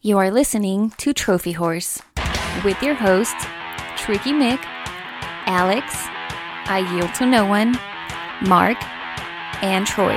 [0.00, 2.00] You are listening to Trophy Whores
[2.64, 3.34] with your hosts,
[3.96, 4.60] Tricky Mick,
[5.44, 5.92] Alex,
[6.70, 7.76] I Yield to No One,
[8.48, 8.78] Mark,
[9.60, 10.16] and Troy.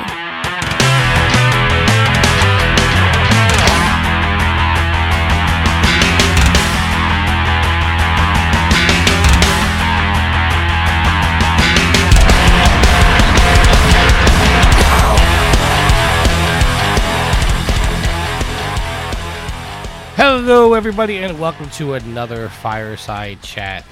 [20.33, 23.85] Hello, everybody, and welcome to another fireside chat.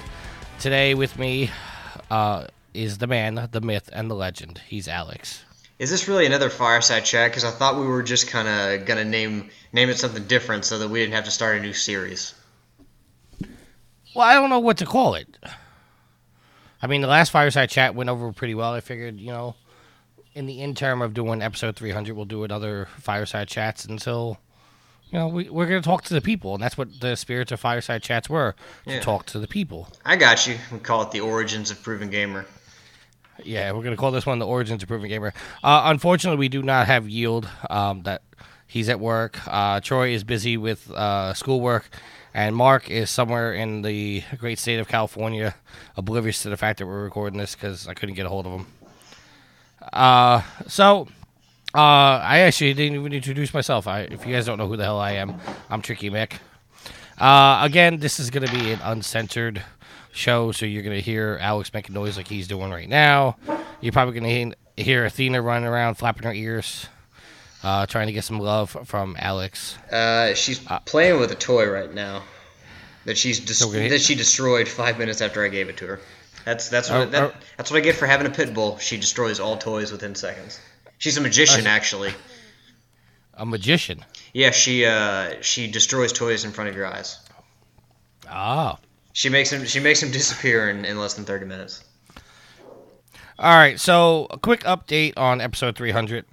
[0.58, 1.50] Today, with me
[2.10, 4.58] uh, is the man, the myth, and the legend.
[4.66, 5.44] He's Alex.
[5.78, 7.30] Is this really another fireside chat?
[7.30, 10.78] Because I thought we were just kind of gonna name name it something different so
[10.78, 12.32] that we didn't have to start a new series.
[14.14, 15.28] Well, I don't know what to call it.
[16.80, 18.72] I mean, the last fireside chat went over pretty well.
[18.72, 19.56] I figured, you know,
[20.32, 24.38] in the interim of doing episode 300, we'll do another fireside chats until,
[25.10, 26.54] you know, we, we're going to talk to the people.
[26.54, 28.54] And that's what the spirits of fireside chats were
[28.86, 29.00] to Yeah.
[29.00, 29.88] talk to the people.
[30.04, 30.56] I got you.
[30.72, 32.46] We call it the origins of Proven Gamer.
[33.42, 35.32] Yeah, we're gonna call this one the origins of Proven Gamer.
[35.64, 37.48] Uh, unfortunately, we do not have Yield.
[37.70, 38.22] Um, that
[38.66, 39.38] he's at work.
[39.46, 41.88] Uh, Troy is busy with uh, schoolwork,
[42.34, 45.54] and Mark is somewhere in the great state of California,
[45.96, 48.52] oblivious to the fact that we're recording this because I couldn't get a hold of
[48.52, 48.66] him.
[49.92, 51.08] Uh, so.
[51.74, 51.78] Uh,
[52.22, 53.86] I actually didn't even introduce myself.
[53.86, 55.36] I, if you guys don't know who the hell I am,
[55.68, 56.32] I'm Tricky Mick.
[57.18, 59.62] Uh, again, this is going to be an uncensored
[60.12, 63.36] show, so you're going to hear Alex making noise like he's doing right now.
[63.80, 66.86] You're probably going to hear Athena running around flapping her ears,
[67.62, 69.78] uh, trying to get some love from Alex.
[69.92, 72.22] Uh, she's playing with a toy right now
[73.04, 76.00] that she's dis- So that she destroyed five minutes after I gave it to her.
[76.44, 77.32] That's that's what Oh, that, oh.
[77.58, 78.78] that's what I get for having a pit bull.
[78.78, 80.58] She destroys all toys within seconds.
[81.00, 82.12] She's a magician, Uh, actually.
[83.34, 84.04] A magician.
[84.34, 87.18] Yeah, she uh, she destroys toys in front of your eyes.
[88.28, 88.78] Ah.
[89.14, 91.82] She makes him she makes him disappear in, in less than thirty minutes.
[93.38, 96.26] All right, so a quick update on episode 300.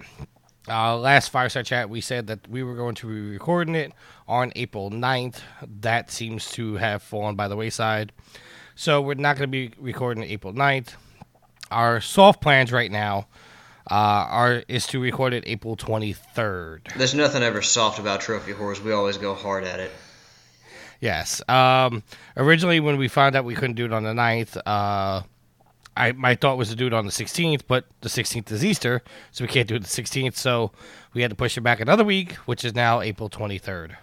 [0.68, 3.94] Uh, last fireside chat, we said that we were going to be recording it
[4.28, 5.40] on April 9th.
[5.80, 8.12] That seems to have fallen by the wayside.
[8.74, 10.96] So we're not going to be recording April 9th.
[11.70, 13.28] Our soft plans right now
[13.90, 16.94] uh, are is to record it April 23rd.
[16.96, 18.82] There's nothing ever soft about Trophy Whores.
[18.82, 19.90] We always go hard at it.
[21.00, 21.40] Yes.
[21.48, 22.02] Um,
[22.36, 25.22] originally, when we found out we couldn't do it on the 9th, uh,
[25.96, 29.02] I my thought was to do it on the 16th, but the 16th is Easter,
[29.32, 30.36] so we can't do it the 16th.
[30.36, 30.72] So
[31.12, 33.96] we had to push it back another week, which is now April 23rd.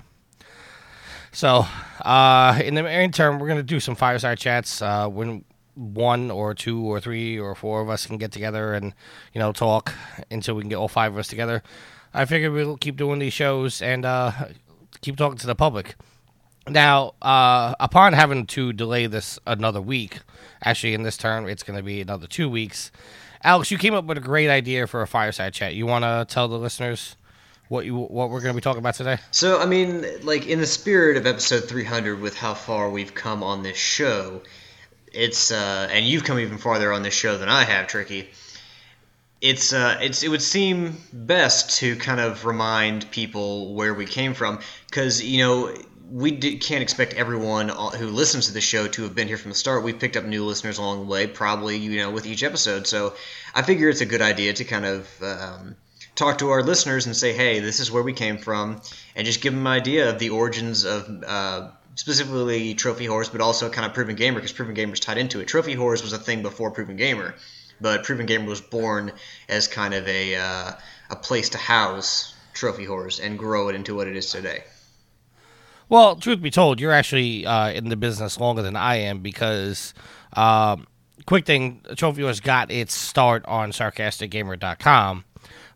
[1.31, 1.65] So
[2.01, 5.43] uh, in the interim, we're gonna do some fireside chats uh, when
[5.75, 8.93] one or two or three or four of us can get together and
[9.33, 9.93] you know talk
[10.31, 11.61] until we can get all five of us together.
[12.13, 14.31] I figured we'll keep doing these shows and uh,
[15.01, 15.95] keep talking to the public.
[16.67, 20.19] Now, uh, upon having to delay this another week,
[20.63, 22.91] actually in this term it's going to be another two weeks.
[23.43, 25.75] Alex, you came up with a great idea for a fireside chat.
[25.75, 27.15] You want to tell the listeners
[27.67, 29.17] what you what we're going to be talking about today?
[29.31, 33.43] So, I mean, like in the spirit of episode 300, with how far we've come
[33.43, 34.41] on this show,
[35.15, 38.29] it's uh, and you've come even farther on this show than I have, Tricky.
[39.41, 44.33] It's uh, it's it would seem best to kind of remind people where we came
[44.33, 45.75] from, because you know
[46.11, 49.55] we can't expect everyone who listens to the show to have been here from the
[49.55, 49.83] start.
[49.83, 52.87] We've picked up new listeners along the way, probably you know with each episode.
[52.87, 53.15] So
[53.53, 55.75] I figure it's a good idea to kind of um,
[56.15, 58.81] talk to our listeners and say, hey, this is where we came from,
[59.15, 63.41] and just give them an idea of the origins of uh, specifically Trophy Whores, but
[63.41, 65.47] also kind of Proven Gamer, because Proven Gamer's tied into it.
[65.47, 67.35] Trophy Whores was a thing before Proven Gamer,
[67.81, 69.11] but Proven Gamer was born
[69.49, 70.71] as kind of a, uh,
[71.09, 74.63] a place to house Trophy Whores and grow it into what it is today.
[75.87, 79.93] Well, truth be told, you're actually uh, in the business longer than I am because,
[80.33, 80.87] um,
[81.27, 85.24] quick thing, Trophy Whores got its start on sarcasticgamer.com,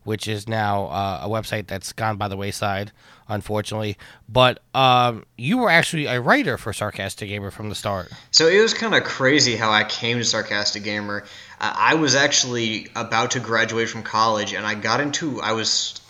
[0.04, 2.92] which is now uh, a website that's gone by the wayside,
[3.28, 3.96] unfortunately.
[4.28, 8.10] But um, you were actually a writer for Sarcastic Gamer from the start.
[8.30, 11.24] So it was kind of crazy how I came to Sarcastic Gamer.
[11.60, 16.00] Uh, I was actually about to graduate from college, and I got into I was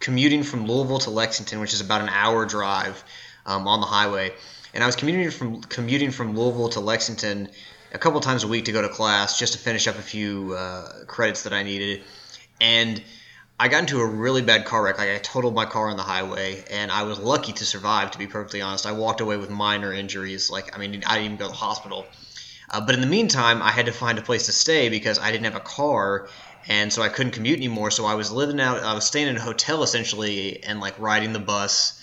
[0.00, 3.02] commuting from Louisville to Lexington, which is about an hour drive
[3.46, 4.32] um, on the highway,
[4.74, 7.48] and I was commuting from commuting from Louisville to Lexington
[7.92, 10.54] a couple times a week to go to class just to finish up a few
[10.54, 12.02] uh, credits that I needed,
[12.60, 13.02] and
[13.60, 14.96] I got into a really bad car wreck.
[14.96, 18.10] Like I totaled my car on the highway, and I was lucky to survive.
[18.12, 20.48] To be perfectly honest, I walked away with minor injuries.
[20.48, 22.06] Like I mean, I didn't even go to the hospital.
[22.70, 25.30] Uh, but in the meantime, I had to find a place to stay because I
[25.30, 26.30] didn't have a car,
[26.68, 27.90] and so I couldn't commute anymore.
[27.90, 28.82] So I was living out.
[28.82, 32.02] I was staying in a hotel essentially, and like riding the bus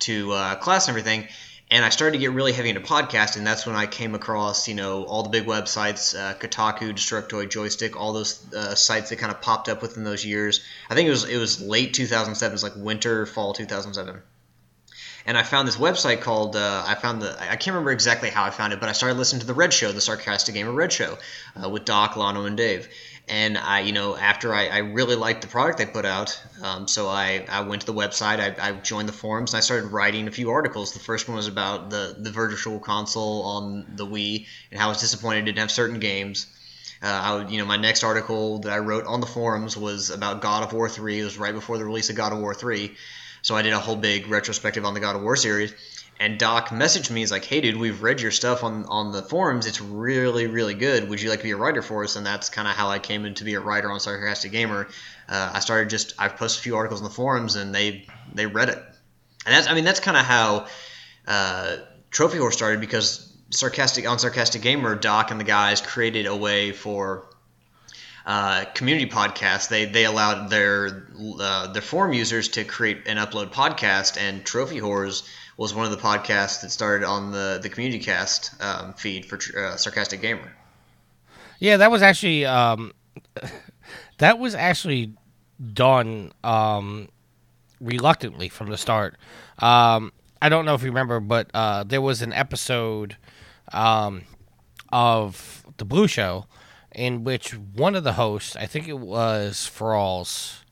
[0.00, 1.26] to uh, class and everything.
[1.72, 3.44] And I started to get really heavy into podcasting.
[3.44, 7.98] That's when I came across, you know, all the big websites, uh, Kotaku, Destructoid, Joystick,
[7.98, 10.62] all those uh, sites that kind of popped up within those years.
[10.90, 12.52] I think it was it was late 2007.
[12.52, 14.20] It was like winter, fall 2007
[15.26, 18.44] and I found this website called uh, I found the I can't remember exactly how
[18.44, 20.92] I found it, but I started listening to the Red Show, the Sarcastic Gamer Red
[20.92, 21.18] Show,
[21.62, 22.88] uh, with Doc, Lano, and Dave.
[23.28, 26.88] And I, you know, after I, I really liked the product they put out, um,
[26.88, 29.86] so I, I went to the website, I, I joined the forums, and I started
[29.92, 30.92] writing a few articles.
[30.92, 34.88] The first one was about the the Virtual Console on the Wii and how I
[34.88, 36.46] was disappointed it didn't have certain games.
[37.02, 40.10] Uh, I would, you know, my next article that I wrote on the forums was
[40.10, 41.20] about God of War 3.
[41.20, 42.94] It was right before the release of God of War 3.
[43.42, 45.74] So I did a whole big retrospective on the God of War series.
[46.22, 47.18] And Doc messaged me.
[47.18, 49.66] He's like, "Hey, dude, we've read your stuff on on the forums.
[49.66, 51.08] It's really, really good.
[51.08, 53.00] Would you like to be a writer for us?" And that's kind of how I
[53.00, 54.86] came in to be a writer on Sarcastic Gamer.
[55.28, 58.46] Uh, I started just I've posted a few articles on the forums, and they they
[58.46, 58.78] read it.
[59.44, 60.66] And that's I mean that's kind of how
[61.26, 61.78] uh,
[62.12, 66.70] Trophy Whores started because Sarcastic on Sarcastic Gamer, Doc and the guys created a way
[66.70, 67.26] for
[68.24, 71.08] uh, community podcasts, they they allowed their
[71.40, 75.24] uh, their forum users to create and upload podcast, and Trophy Whores
[75.56, 79.38] was one of the podcasts that started on the the community cast um, feed for
[79.58, 80.52] uh, Sarcastic Gamer.
[81.58, 82.92] Yeah, that was actually um,
[84.18, 85.14] that was actually
[85.72, 87.08] done um,
[87.80, 89.16] reluctantly from the start.
[89.58, 93.16] Um, I don't know if you remember, but uh, there was an episode
[93.72, 94.22] um,
[94.92, 96.46] of the Blue Show
[96.94, 100.64] in which one of the hosts, I think it was Frawls,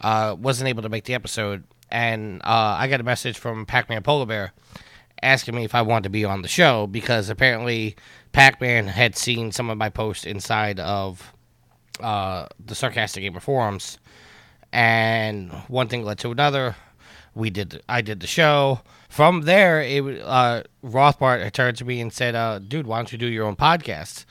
[0.00, 4.02] uh, wasn't able to make the episode, and uh, I got a message from Pac-Man
[4.02, 4.52] Polar Bear
[5.22, 7.96] asking me if I wanted to be on the show because apparently
[8.32, 11.32] Pac-Man had seen some of my posts inside of
[12.00, 13.98] uh, the Sarcastic Gamer forums,
[14.72, 16.76] and one thing led to another.
[17.34, 17.82] We did.
[17.88, 18.80] I did the show.
[19.08, 23.18] From there, it uh, Rothbart turned to me and said, uh, "Dude, why don't you
[23.18, 24.24] do your own podcast?"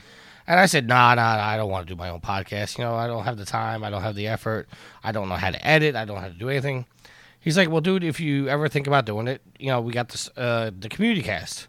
[0.47, 2.77] And I said, nah, nah, nah, I don't want to do my own podcast.
[2.77, 3.83] You know, I don't have the time.
[3.83, 4.69] I don't have the effort.
[5.03, 5.95] I don't know how to edit.
[5.97, 6.85] I don't know how to do anything.
[7.39, 10.09] He's like, well, dude, if you ever think about doing it, you know, we got
[10.09, 11.67] this, uh, the community cast.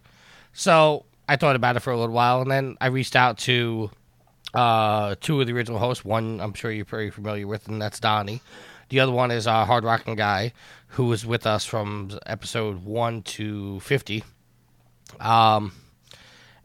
[0.52, 3.90] So I thought about it for a little while, and then I reached out to
[4.54, 6.04] uh, two of the original hosts.
[6.04, 8.40] One I'm sure you're pretty familiar with, and that's Donnie.
[8.88, 10.52] The other one is a hard rocking guy
[10.88, 14.24] who was with us from episode one to fifty.
[15.20, 15.72] Um,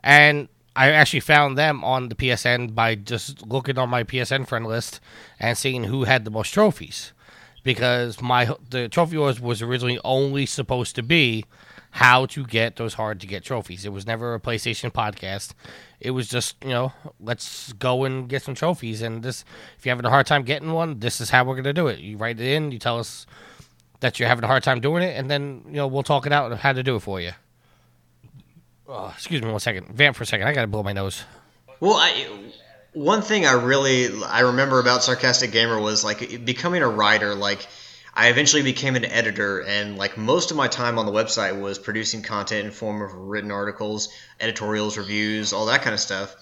[0.02, 4.66] and I actually found them on the PSN by just looking on my PSN friend
[4.66, 5.00] list
[5.40, 7.14] and seeing who had the most trophies.
[7.64, 11.46] Because my the Trophy Whores was originally only supposed to be
[11.92, 13.86] how to get those hard to get trophies.
[13.86, 15.54] It was never a PlayStation podcast.
[16.00, 19.02] It was just you know let's go and get some trophies.
[19.02, 19.46] And this,
[19.78, 22.00] if you're having a hard time getting one, this is how we're gonna do it.
[22.00, 22.72] You write it in.
[22.72, 23.26] You tell us
[24.00, 26.34] that you're having a hard time doing it, and then you know we'll talk it
[26.34, 27.32] out and how to do it for you.
[28.88, 29.88] Oh, excuse me one second.
[29.94, 30.48] Vamp for a second.
[30.48, 31.24] I gotta blow my nose.
[31.80, 32.26] Well, I
[32.94, 37.36] one thing I really I remember about Sarcastic Gamer was like becoming a writer.
[37.36, 37.68] Like
[38.14, 41.80] I eventually became an editor, and like most of my time on the website was
[41.80, 44.10] producing content in form of written articles,
[44.40, 46.36] editorials, reviews, all that kind of stuff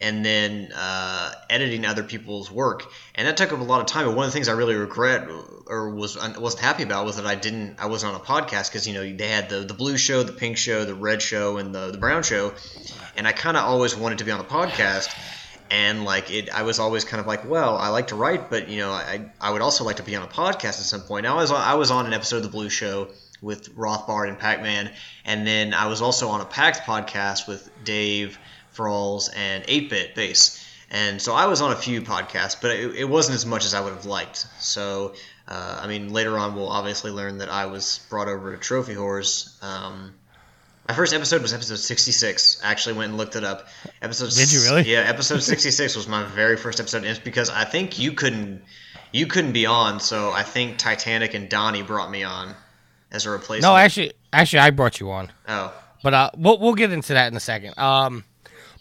[0.00, 4.06] and then uh, editing other people's work, and that took up a lot of time.
[4.06, 5.28] But one of the things I really regret
[5.66, 8.86] or was wasn't happy about was that I didn't I wasn't on a podcast because
[8.86, 11.74] you know they had the the blue show, the pink show, the red show, and
[11.74, 12.52] the the brown show,
[13.16, 15.14] and I kind of always wanted to be on a podcast.
[15.70, 18.68] And like it, I was always kind of like, well, I like to write, but
[18.68, 21.26] you know, I, I would also like to be on a podcast at some point.
[21.26, 23.08] I was I was on an episode of the Blue Show
[23.40, 24.90] with Rothbard and Pac Man,
[25.24, 28.38] and then I was also on a PAX podcast with Dave,
[28.72, 30.64] Frawls, and 8 Bit Bass.
[30.90, 33.74] And so I was on a few podcasts, but it, it wasn't as much as
[33.74, 34.46] I would have liked.
[34.60, 35.14] So,
[35.48, 38.94] uh, I mean, later on we'll obviously learn that I was brought over to Trophy
[38.94, 39.62] Whores.
[39.62, 40.14] Um,
[40.88, 42.60] my first episode was episode 66.
[42.62, 43.68] I actually went and looked it up.
[44.02, 44.82] Episode Did you really?
[44.90, 46.98] Yeah, episode 66 was my very first episode.
[46.98, 48.62] And it's because I think you couldn't
[49.12, 52.54] you couldn't be on, so I think Titanic and Donnie brought me on
[53.12, 53.62] as a replacement.
[53.62, 55.30] No, actually, actually, I brought you on.
[55.46, 55.72] Oh,
[56.02, 57.78] but uh, we'll we'll get into that in a second.
[57.78, 58.24] Um,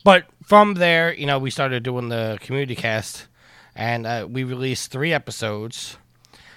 [0.04, 3.28] but from there, you know, we started doing the community cast,
[3.76, 5.98] and uh, we released three episodes.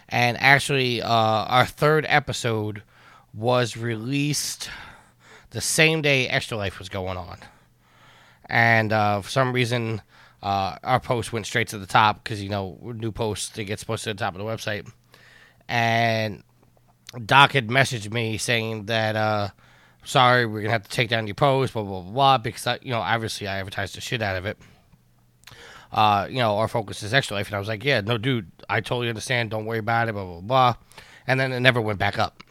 [0.09, 2.83] And actually, uh, our third episode
[3.35, 4.71] was released
[5.57, 7.39] the same day Extra Life was going on.
[8.45, 10.03] And uh, for some reason,
[10.43, 13.85] uh, our post went straight to the top because, you know, new posts, they get
[13.87, 14.87] posted to the top of the website.
[15.67, 16.43] And
[17.25, 19.49] Doc had messaged me saying that uh,
[20.05, 22.79] sorry, we're gonna have to take down your post, blah blah blah, blah because I,
[22.83, 24.59] you know, obviously I advertised the shit out of it.
[25.91, 28.51] Uh, you know, our focus is extra life, and I was like, yeah, no, dude,
[28.69, 29.51] I totally understand.
[29.51, 30.75] Don't worry about it, blah blah blah,
[31.27, 32.43] and then it never went back up.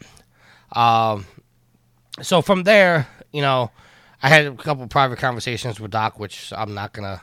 [0.72, 1.26] Um,
[2.22, 3.70] so from there, you know,
[4.22, 7.22] I had a couple private conversations with Doc, which I'm not gonna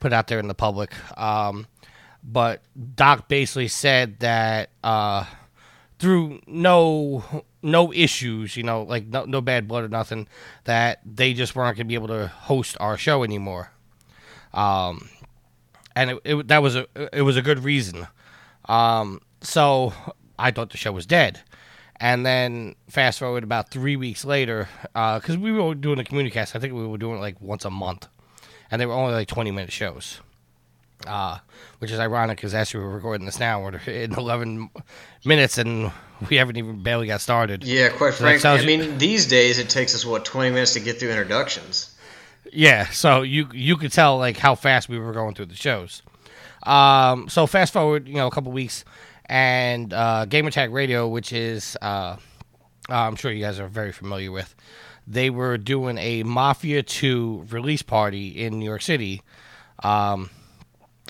[0.00, 0.92] put out there in the public.
[1.18, 1.66] Um,
[2.22, 2.62] but
[2.94, 5.24] Doc basically said that uh,
[5.98, 10.26] through no no issues, you know, like no, no bad blood or nothing,
[10.64, 13.70] that they just weren't gonna be able to host our show anymore.
[14.52, 15.08] Um,
[15.94, 18.06] and it, it that was a it was a good reason.
[18.66, 19.92] Um, so
[20.38, 21.40] I thought the show was dead.
[22.02, 26.56] And then fast forward about three weeks later, because we were doing a community cast,
[26.56, 28.08] I think we were doing it like once a month,
[28.72, 30.20] and they were only like twenty minute shows.
[31.06, 31.38] Uh,
[31.78, 34.70] which is ironic because as we were recording this now, we're in 11
[35.24, 35.90] minutes and
[36.30, 37.64] we haven't even barely got started.
[37.64, 40.80] Yeah, quite So frankly, I mean, these days it takes us what 20 minutes to
[40.80, 41.92] get through introductions.
[42.52, 46.02] Yeah, so you you could tell like how fast we were going through the shows.
[46.62, 48.84] Um, so fast forward, you know, a couple weeks,
[49.32, 52.16] and uh, Game Attack Radio, which is uh,
[52.90, 54.54] I'm sure you guys are very familiar with,
[55.06, 59.22] they were doing a Mafia 2 release party in New York City.
[59.82, 60.28] Um,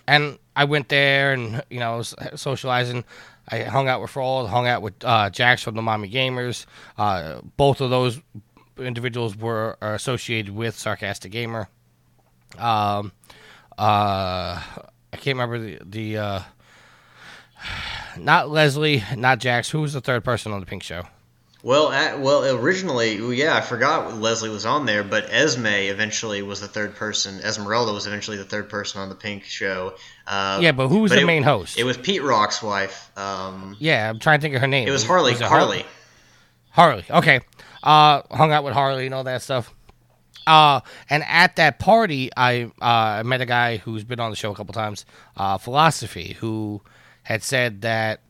[0.07, 3.05] and I went there and you know I was socializing.
[3.49, 6.65] I hung out with Frawls, hung out with uh, Jax from the Mommy Gamers.
[6.97, 8.21] Uh, both of those
[8.79, 11.69] individuals were associated with Sarcastic Gamer.
[12.57, 13.11] Um,
[13.77, 16.41] uh, I can't remember the the uh,
[18.19, 19.71] not Leslie, not Jax.
[19.71, 21.03] Who was the third person on the Pink Show?
[21.65, 26.61] Well, at, well, originally, yeah, I forgot Leslie was on there, but Esme eventually was
[26.61, 27.39] the third person.
[27.41, 29.95] Esmeralda was eventually the third person on the Pink Show.
[30.27, 31.79] Uh, Yeah, but who was but the it- main host?
[31.79, 33.17] It was Pete Rock's wife.
[33.17, 34.89] Um, yeah, I'm trying to think of her name.
[34.89, 35.33] it was Harley.
[35.35, 35.87] it Harley.
[36.71, 37.05] Harley.
[37.09, 37.41] Okay.
[37.83, 39.73] Uh, hung out with Harley and all that stuff.
[40.47, 44.51] Uh, and at that party, I uh, met a guy who's been on the show
[44.51, 45.05] a couple times,
[45.37, 46.81] uh, Philosophy, who
[47.23, 48.21] had said that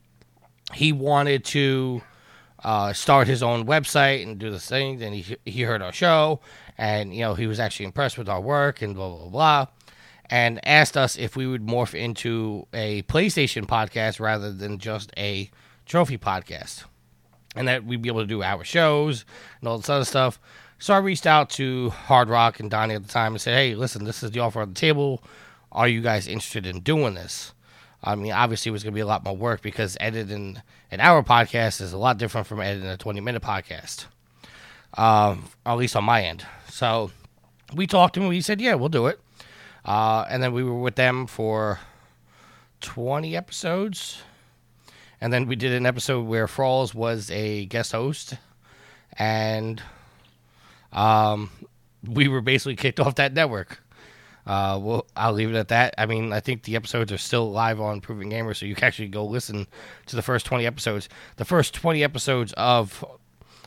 [0.72, 2.02] he wanted to
[2.64, 5.02] uh, start his own website and do the thing.
[5.02, 6.40] And he he heard our show,
[6.78, 9.66] and you know he was actually impressed with our work and blah blah blah,
[10.26, 15.50] and asked us if we would morph into a PlayStation podcast rather than just a
[15.86, 16.84] trophy podcast
[17.54, 19.24] and that we'd be able to do our shows
[19.60, 20.40] and all this other stuff.
[20.78, 23.74] So I reached out to Hard Rock and Donnie at the time and said, "Hey,
[23.74, 25.22] listen, this is the offer on the table.
[25.70, 27.52] Are you guys interested in doing this?"
[28.04, 31.00] I mean, obviously, it was going to be a lot more work because editing an
[31.00, 34.06] hour podcast is a lot different from editing a twenty-minute podcast,
[34.94, 36.44] um, at least on my end.
[36.68, 37.10] So
[37.74, 38.32] we talked to him.
[38.32, 39.20] He said, "Yeah, we'll do it."
[39.84, 41.80] Uh, and then we were with them for
[42.80, 44.22] twenty episodes.
[45.20, 48.34] And then we did an episode where Frawls was a guest host,
[49.16, 49.80] and
[50.92, 51.50] um,
[52.04, 53.81] we were basically kicked off that network.
[54.46, 55.94] Uh, well, I'll leave it at that.
[55.98, 58.84] I mean, I think the episodes are still live on Proven Gamer, so you can
[58.84, 59.66] actually go listen
[60.06, 61.08] to the first 20 episodes.
[61.36, 63.04] The first 20 episodes of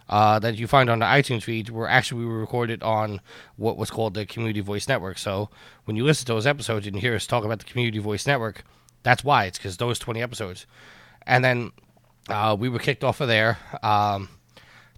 [0.09, 3.21] uh, that you find on the iTunes feed were actually recorded on
[3.55, 5.17] what was called the Community Voice Network.
[5.17, 5.49] So
[5.85, 8.27] when you listen to those episodes and you hear us talk about the Community Voice
[8.27, 8.63] Network,
[9.03, 9.45] that's why.
[9.45, 10.67] It's because those 20 episodes.
[11.25, 11.71] And then
[12.29, 14.29] uh, we were kicked off of there um,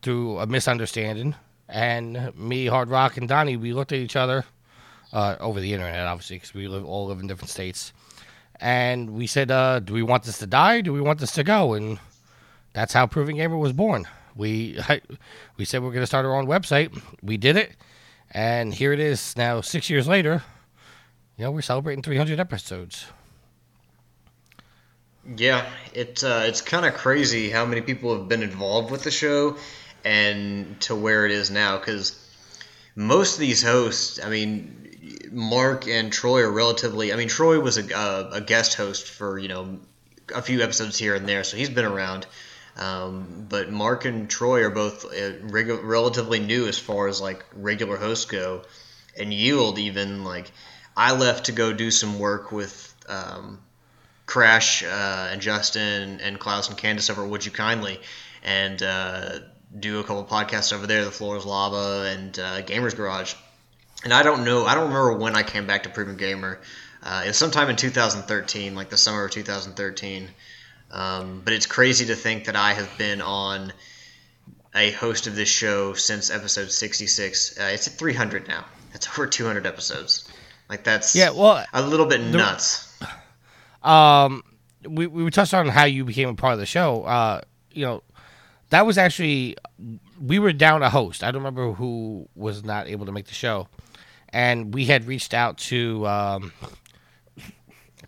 [0.01, 1.35] through a misunderstanding.
[1.69, 4.45] And me, Hard Rock, and Donnie, we looked at each other
[5.13, 7.93] uh, over the internet, obviously, because we live all live in different states.
[8.59, 10.81] And we said, uh, "Do we want this to die?
[10.81, 11.99] Do we want this to go?" And
[12.73, 14.07] that's how Proven Gamer was born.
[14.35, 14.79] We
[15.57, 16.99] we said we're going to start our own website.
[17.21, 17.71] We did it,
[18.31, 19.61] and here it is now.
[19.61, 20.43] Six years later,
[21.37, 23.05] you know, we're celebrating 300 episodes.
[25.35, 29.11] Yeah, it's uh, it's kind of crazy how many people have been involved with the
[29.11, 29.57] show,
[30.05, 31.77] and to where it is now.
[31.77, 32.23] Because
[32.95, 34.86] most of these hosts, I mean,
[35.31, 37.13] Mark and Troy are relatively.
[37.13, 39.79] I mean, Troy was a, a, a guest host for you know
[40.33, 42.25] a few episodes here and there, so he's been around.
[42.77, 47.43] Um, but Mark and Troy are both uh, regu- relatively new as far as like
[47.53, 48.63] regular hosts go,
[49.19, 50.51] and Yield even like
[50.95, 52.93] I left to go do some work with.
[53.07, 53.59] Um,
[54.25, 57.97] Crash uh, and Justin and Klaus and Candace over at Would You Kindly
[58.43, 59.39] and uh,
[59.77, 63.35] do a couple podcasts over there, The Floor is Lava and uh, Gamers Garage.
[64.03, 66.59] And I don't know, I don't remember when I came back to Proven Gamer.
[67.03, 70.29] Uh, it was sometime in 2013, like the summer of 2013.
[70.91, 73.73] Um, but it's crazy to think that I have been on
[74.75, 77.59] a host of this show since episode 66.
[77.59, 78.65] Uh, it's at 300 now.
[78.93, 80.27] That's over 200 episodes.
[80.69, 82.93] Like that's Yeah, well, a little bit nuts.
[83.83, 84.43] um,
[84.87, 87.03] we we touched on how you became a part of the show.
[87.03, 88.03] Uh, you know,
[88.69, 89.55] that was actually
[90.21, 91.23] we were down a host.
[91.23, 93.67] I don't remember who was not able to make the show,
[94.37, 96.53] and we had reached out to um,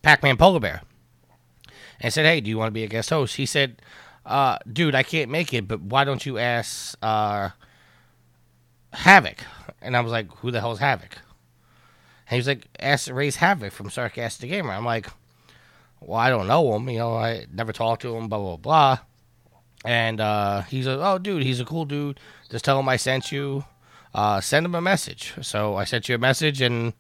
[0.03, 0.81] Pac-Man Polar Bear
[1.99, 3.81] and said, "Hey, do you want to be a guest host?" He said,
[4.29, 7.49] uh, dude, I can't make it, but why don't you ask uh,
[8.93, 9.43] Havoc?
[9.81, 11.15] And I was like, who the hell is Havoc?
[12.27, 14.71] And he was like, ask Raise Havoc from Sarcastic Gamer.
[14.71, 15.07] I'm like,
[15.99, 16.87] well, I don't know him.
[16.89, 18.99] You know, I never talked to him, blah, blah, blah.
[19.83, 22.19] And uh, he's like, oh, dude, he's a cool dude.
[22.51, 23.63] Just tell him I sent you.
[24.13, 25.33] Uh, send him a message.
[25.41, 26.93] So I sent you a message, and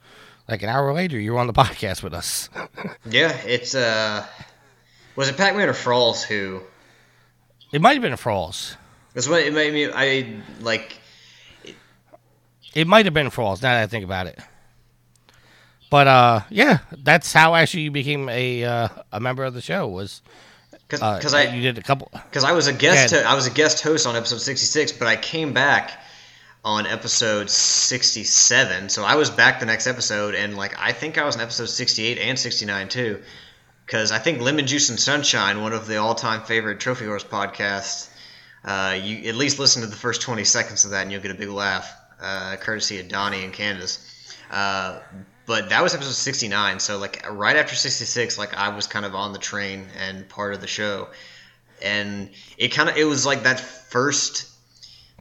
[0.47, 2.49] like an hour later, you were on the podcast with us.
[3.09, 4.25] yeah, it's uh,
[5.15, 6.61] was it Pac-Man or Frawls who?
[7.71, 8.75] It might have been Frawls.
[9.13, 9.89] That's what it made me.
[9.93, 10.99] I like.
[12.73, 13.61] It might have been Frawls.
[13.61, 14.39] Now that I think about it.
[15.89, 19.87] But uh, yeah, that's how actually you became a uh, a member of the show
[19.87, 20.21] was
[20.87, 23.51] because uh, I you did a couple because I was a guest I was a
[23.51, 26.03] guest host on episode sixty six, but I came back
[26.63, 31.17] on episode sixty seven, so I was back the next episode, and like I think
[31.17, 33.21] I was in episode sixty eight and sixty nine too,
[33.85, 37.25] because I think Lemon Juice and Sunshine, one of the all time favorite Trophy Whores
[37.25, 38.09] podcasts,
[38.65, 41.31] uh, you at least listen to the first twenty seconds of that, and you'll get
[41.31, 44.35] a big laugh, uh, courtesy of Donnie and Candace.
[44.51, 44.99] Uh,
[45.45, 49.15] but that was episode 69 so like right after 66 like i was kind of
[49.15, 51.07] on the train and part of the show.
[51.81, 54.49] And it kind of it was like that first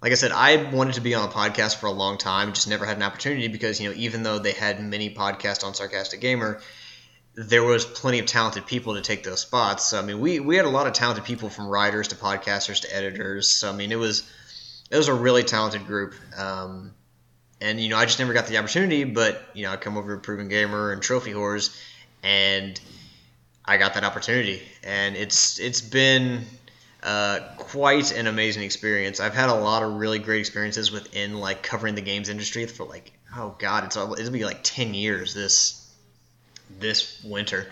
[0.02, 2.68] like i said i wanted to be on a podcast for a long time just
[2.68, 6.20] never had an opportunity because you know even though they had many podcasts on sarcastic
[6.20, 6.60] gamer
[7.38, 9.84] there was plenty of talented people to take those spots.
[9.84, 12.80] So i mean we we had a lot of talented people from writers to podcasters
[12.80, 13.48] to editors.
[13.48, 14.28] So i mean it was
[14.90, 16.14] it was a really talented group.
[16.36, 16.94] Um,
[17.60, 19.04] and you know I just never got the opportunity.
[19.04, 21.76] But you know I come over to Proven Gamer and Trophy Whores,
[22.22, 22.80] and
[23.64, 26.44] I got that opportunity, and it's it's been
[27.02, 29.20] uh, quite an amazing experience.
[29.20, 32.84] I've had a lot of really great experiences within like covering the games industry for
[32.84, 35.84] like oh god, it's it'll be like ten years this
[36.78, 37.66] this winter.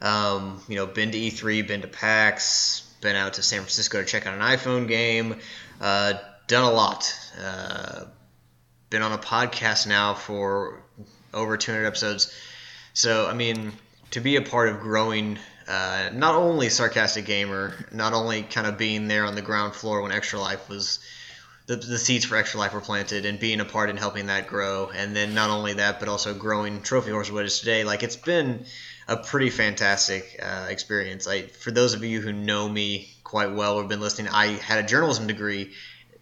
[0.00, 4.06] Um, you know, been to E3, been to PAX, been out to San Francisco to
[4.06, 5.36] check out an iPhone game,
[5.80, 6.14] uh,
[6.48, 7.14] done a lot.
[7.40, 8.04] Uh,
[8.90, 10.82] been on a podcast now for
[11.32, 12.34] over 200 episodes.
[12.94, 13.72] So, I mean,
[14.10, 15.38] to be a part of growing
[15.72, 20.02] uh, not only Sarcastic Gamer, not only kind of being there on the ground floor
[20.02, 20.98] when Extra Life was.
[21.64, 24.48] The, the seeds for Extra Life were planted and being a part in helping that
[24.48, 24.90] grow.
[24.92, 27.84] And then not only that, but also growing Trophy Whores what is today.
[27.84, 28.66] Like, it's been
[29.06, 31.28] a pretty fantastic uh, experience.
[31.28, 34.48] I, for those of you who know me quite well or have been listening, I
[34.48, 35.72] had a journalism degree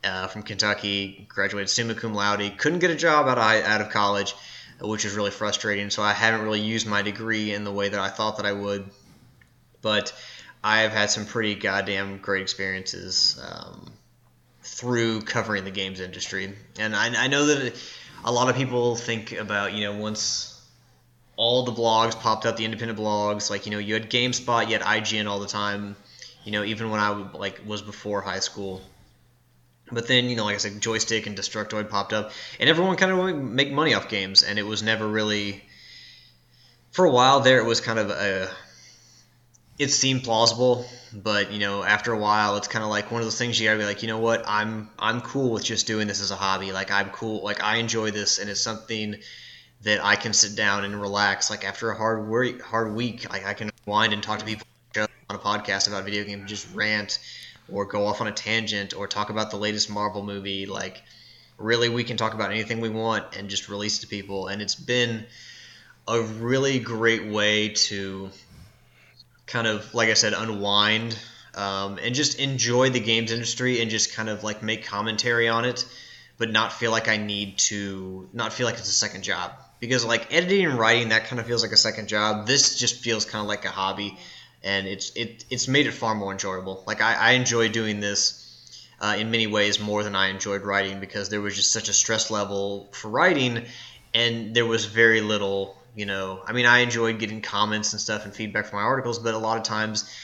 [0.05, 3.91] uh, from Kentucky, graduated summa cum laude, couldn't get a job out of, out of
[3.91, 4.35] college,
[4.81, 5.89] which is really frustrating.
[5.89, 8.53] So I haven't really used my degree in the way that I thought that I
[8.53, 8.91] would.
[9.83, 10.13] But
[10.63, 13.91] I've had some pretty goddamn great experiences um,
[14.63, 16.55] through covering the games industry.
[16.79, 17.75] And I, I know that
[18.25, 20.61] a lot of people think about, you know, once
[21.37, 24.79] all the blogs popped up, the independent blogs, like, you know, you had GameSpot, you
[24.79, 25.97] had IGN all the time,
[26.45, 28.83] you know, even when I like was before high school
[29.93, 33.13] but then, you know, like I said, Joystick and Destructoid popped up, and everyone kind
[33.13, 35.65] of make money off games, and it was never really.
[36.93, 38.51] For a while there, it was kind of a.
[39.81, 43.27] It seemed plausible, but you know, after a while, it's kind of like one of
[43.27, 46.07] those things you gotta be like, you know what, I'm I'm cool with just doing
[46.07, 46.71] this as a hobby.
[46.71, 49.17] Like I'm cool, like I enjoy this, and it's something
[49.81, 51.49] that I can sit down and relax.
[51.49, 54.67] Like after a hard work, hard week, I, I can wind and talk to people
[54.99, 57.19] on a podcast about video games, just rant
[57.73, 60.67] or go off on a tangent or talk about the latest Marvel movie.
[60.67, 61.03] Like,
[61.57, 64.49] really, we can talk about anything we want and just release to people.
[64.49, 65.25] And it's been
[66.07, 68.31] a really great way to
[69.51, 71.19] kind of, like I said, unwind
[71.55, 75.65] um, and just enjoy the games industry and just kind of like make commentary on
[75.65, 75.85] it,
[76.39, 79.53] but not feel like I need to, not feel like it's a second job.
[79.81, 82.47] Because like editing and writing, that kind of feels like a second job.
[82.47, 84.19] This just feels kind of like a hobby
[84.63, 86.83] and it's it it's made it far more enjoyable.
[86.87, 88.47] Like I, I enjoy doing this
[89.01, 91.93] uh, in many ways more than I enjoyed writing because there was just such a
[91.93, 93.65] stress level for writing,
[94.15, 95.77] and there was very little.
[95.95, 99.19] You know, I mean, I enjoyed getting comments and stuff and feedback from my articles,
[99.19, 100.15] but a lot of times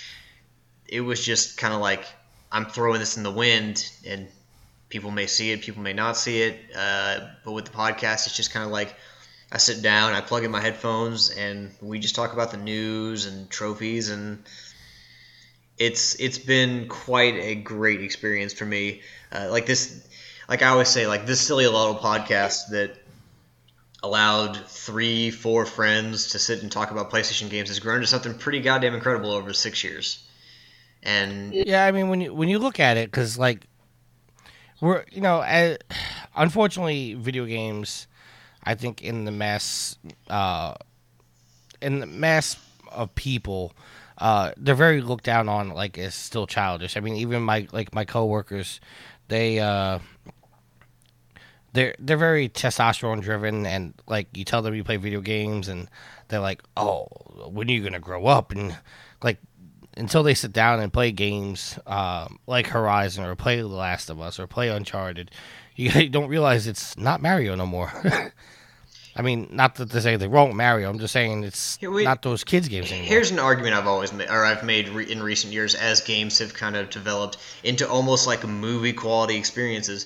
[0.87, 2.05] it was just kind of like
[2.53, 4.29] I'm throwing this in the wind, and
[4.89, 6.59] people may see it, people may not see it.
[6.77, 8.95] Uh, but with the podcast, it's just kind of like
[9.51, 13.27] I sit down, I plug in my headphones, and we just talk about the news
[13.27, 14.45] and trophies, and
[15.79, 19.03] it's it's been quite a great experience for me.
[19.33, 20.07] Uh, like this,
[20.49, 22.97] like I always say, like this silly little podcast that
[24.07, 28.35] allowed three, four friends to sit and talk about PlayStation games has grown to something
[28.35, 30.25] pretty goddamn incredible over six years.
[31.03, 33.67] And yeah, I mean when you when you look at it, because like
[34.81, 35.45] we're you know,
[36.37, 38.07] unfortunately, video games
[38.67, 39.97] I think in the mass,
[40.29, 40.75] uh,
[41.81, 42.57] in the mass
[42.91, 43.73] of people,
[44.19, 46.97] uh, they're very looked down on, like as still childish.
[46.97, 48.81] I mean, even my like my coworkers,
[49.29, 50.01] they uh,
[51.77, 55.89] they're they're very testosterone driven, and like you tell them you play video games, and
[56.29, 57.05] they're like, oh,
[57.49, 58.51] when are you gonna grow up?
[58.51, 58.77] And
[59.23, 59.39] like
[59.97, 64.21] until they sit down and play games um, like Horizon or play The Last of
[64.21, 65.31] Us or play Uncharted,
[65.77, 67.93] you don't realize it's not Mario no more.
[69.19, 70.91] I mean, not that to say they won't Mario.
[70.91, 73.09] I'm just saying it's we- not those kids games anymore.
[73.09, 76.39] Here's an argument I've always made, or I've made re- in recent years as games
[76.39, 80.05] have kind of developed into almost like movie quality experiences.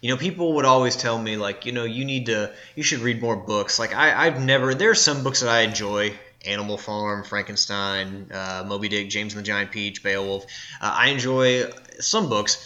[0.00, 3.00] You know, people would always tell me like, you know, you need to, you should
[3.00, 3.78] read more books.
[3.78, 4.74] Like, I, I've never.
[4.74, 6.14] There are some books that I enjoy.
[6.44, 10.44] Animal Farm, Frankenstein, uh, Moby Dick, James and the Giant Peach, Beowulf.
[10.80, 12.64] Uh, I enjoy some books.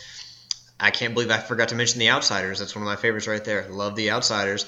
[0.79, 2.59] I can't believe I forgot to mention The Outsiders.
[2.59, 3.66] That's one of my favorites right there.
[3.71, 4.66] Love The Outsiders.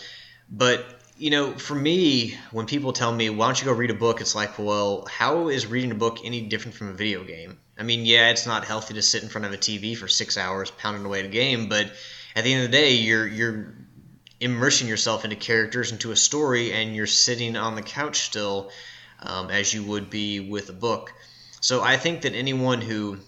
[0.50, 0.86] But,
[1.18, 4.20] you know, for me, when people tell me, why don't you go read a book,
[4.20, 7.58] it's like, well, how is reading a book any different from a video game?
[7.78, 10.38] I mean, yeah, it's not healthy to sit in front of a TV for six
[10.38, 11.92] hours pounding away at a game, but
[12.34, 13.74] at the end of the day, you're you're
[14.40, 18.70] immersing yourself into characters, into a story, and you're sitting on the couch still
[19.22, 21.12] um, as you would be with a book.
[21.60, 23.18] So I think that anyone who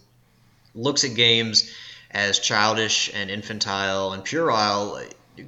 [0.75, 1.73] looks at games
[2.11, 5.01] as childish and infantile and puerile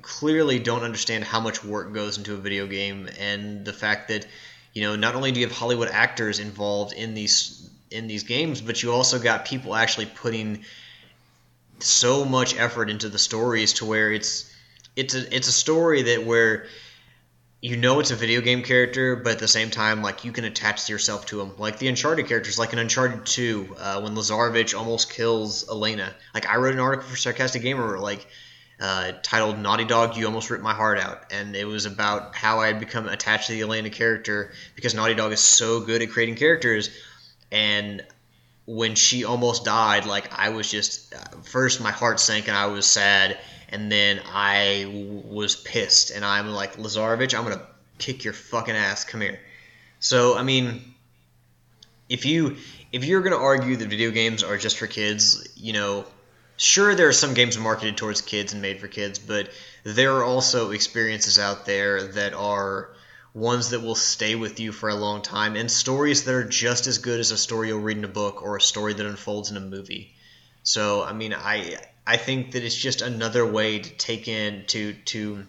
[0.03, 4.27] clearly don't understand how much work goes into a video game and the fact that
[4.75, 8.61] you know not only do you have Hollywood actors involved in these in these games
[8.61, 10.65] but you also got people actually putting
[11.83, 14.53] so much effort into the stories to where it's
[14.97, 16.67] it's a it's a story that where
[17.61, 20.45] you know it's a video game character, but at the same time, like you can
[20.45, 21.53] attach yourself to him.
[21.59, 26.15] Like the Uncharted characters, like in Uncharted Two, uh, when Lazarevic almost kills Elena.
[26.35, 28.27] Like I wrote an article for Sarcastic Gamer, like
[28.81, 32.61] uh, titled "Naughty Dog, You Almost Ripped My Heart Out," and it was about how
[32.61, 36.11] I had become attached to the Elena character because Naughty Dog is so good at
[36.11, 36.91] creating characters,
[37.51, 38.05] and
[38.69, 42.85] when she almost died, like I was just first my heart sank and I was
[42.85, 43.39] sad,
[43.71, 48.77] and then I w- was pissed, and I'm like Lazarevic, I'm gonna kick your fucking
[48.77, 49.05] ass.
[49.05, 49.41] Come here.
[50.01, 50.83] So I mean,
[52.11, 52.59] if you
[52.93, 56.05] if you're gonna argue that video games are just for kids, you know,
[56.59, 59.49] sure there are some games marketed towards kids and made for kids, but
[59.83, 62.91] there are also experiences out there that are
[63.39, 66.87] ones that will stay with you for a long time and stories that are just
[66.87, 69.51] as good as a story you'll read in a book or a story that unfolds
[69.51, 70.15] in a movie.
[70.65, 74.93] So I mean I I think that it's just another way to take in to
[74.93, 75.45] to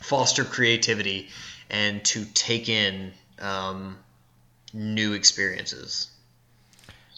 [0.00, 1.28] foster creativity
[1.70, 3.98] and to take in um,
[4.72, 6.08] new experiences.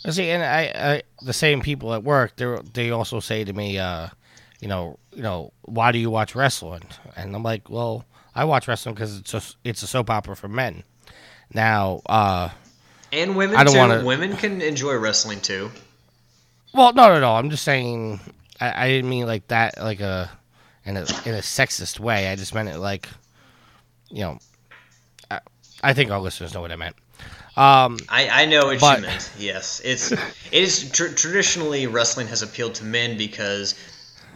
[0.04, 3.52] I See, and I, I, the same people at work, they they also say to
[3.52, 4.08] me, uh,
[4.60, 6.84] you know, you know, why do you watch wrestling?
[7.16, 8.04] And I'm like, well,
[8.36, 10.84] I watch wrestling because it's a, it's a soap opera for men.
[11.52, 12.50] Now, uh,
[13.12, 13.78] And women I don't too.
[13.78, 15.70] wanna- Women can enjoy wrestling too.
[16.74, 17.34] well, no, no, no.
[17.34, 18.20] I'm just saying,
[18.60, 20.30] I, I didn't mean like that, like a
[20.84, 22.28] in a in a sexist way.
[22.28, 23.08] I just meant it like,
[24.10, 24.38] you know,
[25.30, 25.40] I,
[25.82, 26.96] I think our listeners know what I meant.
[27.56, 29.30] Um, I, I know what But- you meant.
[29.38, 30.20] Yes, it's it
[30.52, 33.74] is tr- traditionally wrestling has appealed to men because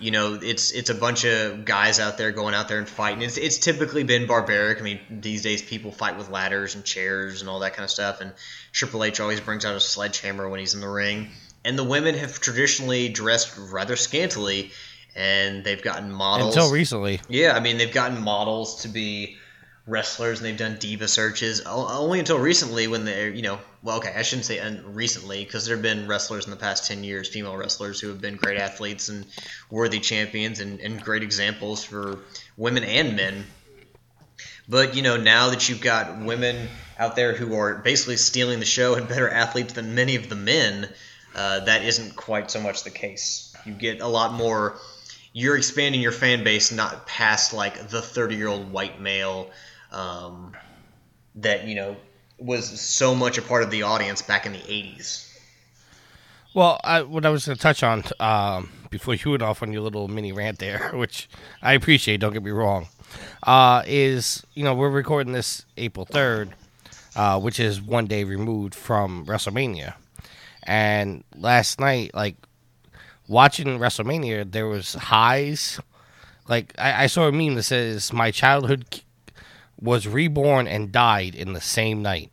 [0.01, 3.23] you know it's it's a bunch of guys out there going out there and fighting.
[3.23, 4.79] It's it's typically been barbaric.
[4.79, 7.91] I mean, these days people fight with ladders and chairs and all that kind of
[7.91, 8.21] stuff.
[8.21, 8.33] And
[8.73, 11.29] Triple H always brings out a sledgehammer when he's in the ring.
[11.65, 14.73] And the women have traditionally dressed rather scantily,
[15.15, 16.57] and they've gotten models.
[16.57, 19.37] until recently, Yeah, I mean they've gotten models to be
[19.91, 21.61] wrestlers and they've done diva searches.
[21.63, 25.67] Only until recently, when they're you know, well, okay, I shouldn't say un- recently because
[25.67, 28.59] there have been wrestlers in the past ten years, female wrestlers who have been great
[28.59, 29.27] athletes and
[29.71, 32.21] worthy champions and, and great examples for
[32.57, 33.45] women and men.
[34.69, 38.67] But you know, now that you've got women out there who are basically stealing the
[38.67, 40.89] show and better athletes than many of the men,
[41.35, 43.55] uh, that isn't quite so much the case.
[43.65, 44.79] You get a lot more.
[45.33, 49.51] You're expanding your fan base not past like the 30 year old white male
[49.93, 50.53] um,
[51.37, 51.97] that you know
[52.39, 55.27] was so much a part of the audience back in the 80s.
[56.55, 59.73] Well, I, what I was going to touch on um, before you went off on
[59.73, 61.29] your little mini rant there, which
[61.63, 62.89] I appreciate, don't get me wrong,
[63.45, 66.55] uh, is you know we're recording this April third,
[67.15, 69.95] uh, which is one day removed from WrestleMania,
[70.65, 72.37] and last night, like
[73.29, 75.79] watching WrestleMania, there was highs.
[76.49, 79.03] Like I, I saw a meme that says my childhood
[79.81, 82.33] was reborn and died in the same night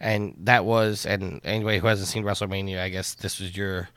[0.00, 3.88] and that was and anybody who hasn't seen WrestleMania, I guess this was your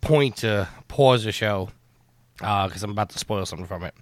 [0.00, 1.70] point to pause the show
[2.38, 3.94] because I'm about to spoil something from it.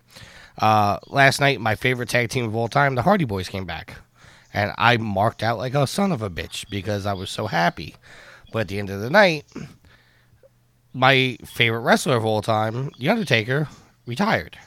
[0.59, 3.94] Uh, last night, my favorite tag team of all time, the Hardy Boys, came back,
[4.52, 7.96] and I marked out like a son of a bitch because I was so happy.
[8.52, 9.46] But at the end of the night,
[10.92, 13.68] my favorite wrestler of all time, The Undertaker,
[14.07, 14.59] retired.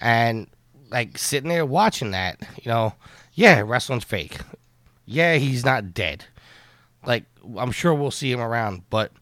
[0.00, 0.46] And
[0.92, 2.94] like sitting there watching that, you know,
[3.34, 4.38] yeah, wrestling's fake.
[5.06, 6.26] Yeah, he's not dead.
[7.04, 7.24] Like
[7.58, 9.12] I'm sure we'll see him around, but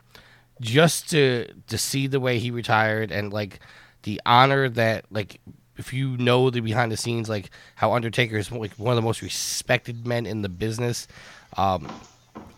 [0.61, 3.61] just to to see the way he retired and like
[4.03, 5.41] the honor that like
[5.77, 9.07] if you know the behind the scenes like how Undertaker is like one of the
[9.07, 11.09] most respected men in the business,
[11.57, 11.91] um,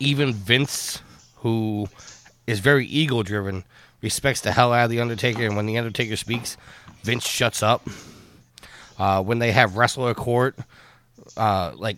[0.01, 1.01] even Vince,
[1.37, 1.89] who
[2.47, 3.65] is very ego driven,
[4.01, 6.57] respects the hell out of the Undertaker, and when the Undertaker speaks,
[7.05, 7.87] Vince shuts up.
[9.03, 10.57] Uh, when they have wrestler court,
[11.37, 11.97] uh, like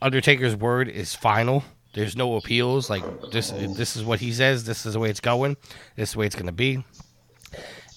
[0.00, 1.62] Undertaker's word is final.
[1.92, 2.88] There's no appeals.
[2.88, 4.64] Like this, this is what he says.
[4.64, 5.58] This is the way it's going.
[5.94, 6.86] This is the way it's going to be.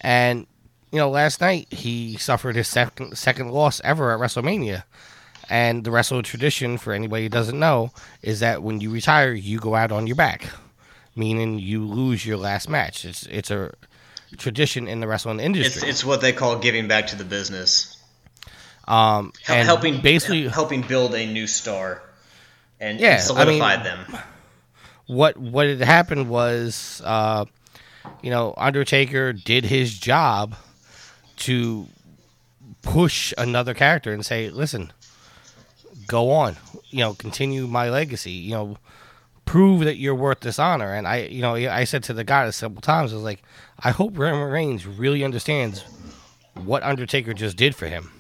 [0.02, 0.48] And
[0.92, 4.84] you know, last night he suffered his second second loss ever at WrestleMania.
[5.50, 9.60] And the wrestling tradition, for anybody who doesn't know, is that when you retire, you
[9.60, 10.50] go out on your back,
[11.16, 13.06] meaning you lose your last match.
[13.06, 13.74] It's it's a
[14.36, 15.88] tradition in the wrestling industry.
[15.88, 17.95] It's, it's what they call giving back to the business.
[18.88, 22.04] Um, and helping basically helping build a new star
[22.80, 24.18] and, Yeah, and solidify I mean- them.
[25.08, 27.46] what what had happened was, uh,
[28.22, 30.56] you know, Undertaker did his job
[31.38, 31.88] to
[32.84, 34.94] push another character and say, "Listen,
[36.08, 36.56] go on,
[36.90, 38.78] you know, continue my legacy, you know,
[39.46, 42.48] prove that you're worth this honor." And I, you know, I said to the guy
[42.52, 43.42] several times, I was like,
[43.80, 45.84] "I hope Roman Reigns really understands
[46.54, 48.12] what Undertaker just did for him."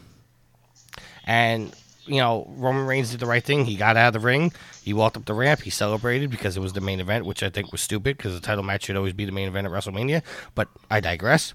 [1.26, 1.74] And
[2.08, 3.66] you know, Roman Reigns did the right thing.
[3.66, 4.54] He got out of the ring.
[4.84, 5.62] He walked up the ramp.
[5.62, 8.46] He celebrated because it was the main event, which I think was stupid because the
[8.46, 10.22] title match should always be the main event at WrestleMania.
[10.54, 11.54] But I digress.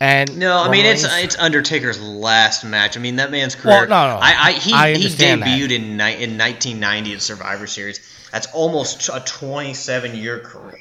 [0.00, 2.96] And No, I mean it's Reigns- it's Undertaker's last match.
[2.96, 3.86] I mean that man's career.
[3.88, 4.20] Well, no, no.
[4.20, 5.48] I, I he I he understand that.
[5.48, 8.00] debuted in ni- in 1990 at Survivor Series.
[8.32, 10.80] That's almost a 27 year career.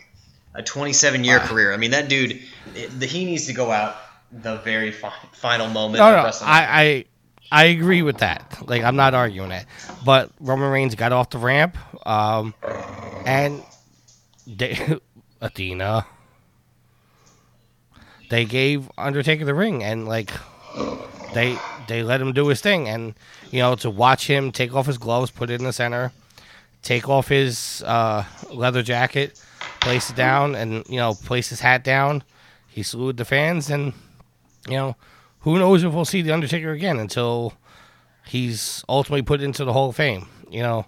[0.56, 1.74] A 27 year career.
[1.74, 2.42] I mean that dude.
[2.76, 3.96] it- the, he needs to go out
[4.32, 6.48] the very fi- final moment no, of no, WrestleMania.
[6.48, 7.06] I, I
[7.54, 8.58] I agree with that.
[8.66, 9.68] Like I'm not arguing that.
[10.04, 12.56] But Roman Reigns got off the ramp, um,
[13.28, 13.62] and
[14.48, 15.00] they,
[15.42, 16.08] Athena.
[18.32, 20.32] They gave Undertaker the ring, and like
[21.36, 21.56] they
[21.88, 23.14] they let him do his thing, and
[23.52, 26.12] you know to watch him take off his gloves, put it in the center,
[26.82, 29.40] take off his uh, leather jacket,
[29.80, 32.24] place it down, and you know place his hat down.
[32.68, 33.94] He saluted the fans, and
[34.68, 34.96] you know
[35.44, 37.54] who knows if we'll see the Undertaker again until
[38.26, 40.28] he's ultimately put into the Hall of Fame.
[40.50, 40.86] You know,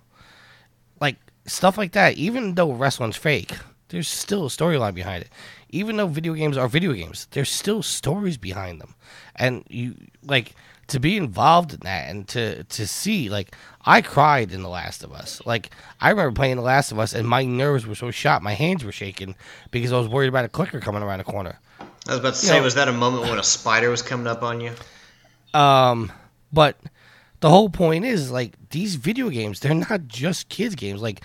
[1.00, 2.16] like stuff like that.
[2.16, 3.54] Even though wrestling's fake,
[3.90, 5.30] there's still a storyline behind it.
[5.70, 8.96] Even though video games are video games, there's still stories behind them,
[9.36, 10.56] and you like
[10.88, 15.04] to be involved in that and to to see like I cried in The Last
[15.04, 15.42] of Us.
[15.46, 18.54] Like I remember playing The Last of Us, and my nerves were so shot, my
[18.54, 19.36] hands were shaking
[19.72, 21.60] because I was worried about a clicker coming around the corner.
[22.08, 24.28] I was about to say, know- was that a moment when a spider was coming
[24.28, 24.74] up on you?
[25.54, 26.12] Um,
[26.52, 26.78] but
[27.40, 31.02] the whole point is like these video games, they're not just kids games.
[31.02, 31.22] Like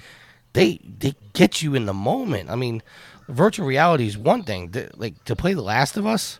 [0.53, 2.51] they they get you in the moment.
[2.51, 2.83] I mean,
[3.29, 4.71] virtual reality is one thing.
[4.71, 6.39] Th- like to play The Last of Us,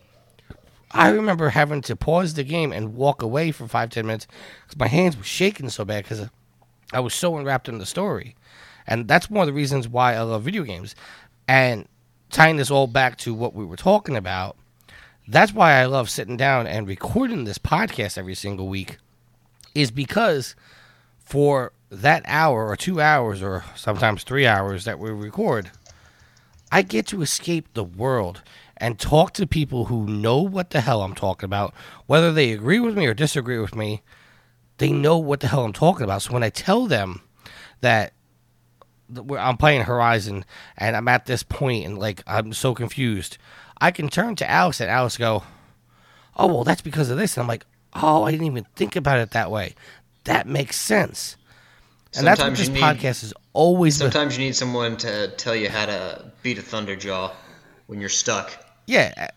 [0.91, 4.27] I remember having to pause the game and walk away for five ten minutes
[4.65, 6.29] because my hands were shaking so bad because
[6.93, 8.37] I was so enwrapped in the story,
[8.87, 10.95] and that's one of the reasons why I love video games.
[11.47, 11.87] And
[12.31, 14.57] tying this all back to what we were talking about,
[15.29, 18.99] that's why I love sitting down and recording this podcast every single week,
[19.75, 20.57] is because
[21.19, 25.71] for that hour or two hours or sometimes three hours that we record,
[26.73, 28.43] I get to escape the world
[28.77, 31.75] and talk to people who know what the hell I'm talking about,
[32.07, 34.03] whether they agree with me or disagree with me.
[34.79, 36.23] They know what the hell I'm talking about.
[36.23, 37.21] So when I tell them
[37.83, 38.15] that
[39.39, 40.45] I'm playing Horizon
[40.77, 43.39] and I'm at this point and like I'm so confused,
[43.81, 45.43] I can turn to Alex and Alex go,
[46.37, 49.19] "Oh well, that's because of this." And I'm like, "Oh, I didn't even think about
[49.19, 49.75] it that way.
[50.25, 51.37] That makes sense."
[52.17, 53.99] And that's what this need- podcast is always.
[53.99, 54.11] been.
[54.11, 57.31] Sometimes you need someone to tell you how to beat a thunderjaw
[57.87, 58.51] when you're stuck.
[58.87, 59.31] Yeah.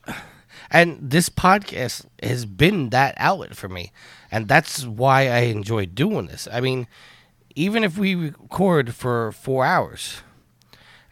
[0.71, 3.91] And this podcast has been that outlet for me.
[4.31, 6.47] And that's why I enjoy doing this.
[6.51, 6.87] I mean,
[7.55, 10.21] even if we record for four hours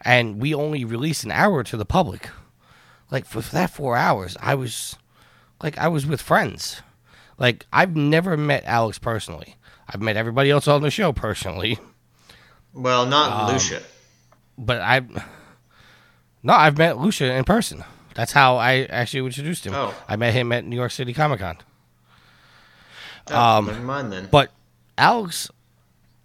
[0.00, 2.28] and we only release an hour to the public,
[3.10, 4.96] like for that four hours, I was
[5.62, 6.82] like, I was with friends.
[7.38, 9.56] Like, I've never met Alex personally.
[9.88, 11.78] I've met everybody else on the show personally.
[12.72, 13.82] Well, not Um, Lucia.
[14.56, 15.00] but I
[16.42, 17.84] no, I've met Lucia in person.
[18.14, 19.74] That's how I actually introduced him.
[19.74, 19.94] Oh.
[20.08, 21.58] I met him at New York City Comic Con.
[23.30, 24.28] Oh, um, never mind then.
[24.30, 24.50] But
[24.98, 25.50] Alex,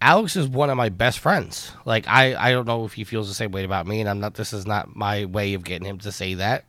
[0.00, 1.72] Alex is one of my best friends.
[1.84, 4.20] Like I, I don't know if he feels the same way about me, and I'm
[4.20, 4.34] not.
[4.34, 6.64] This is not my way of getting him to say that,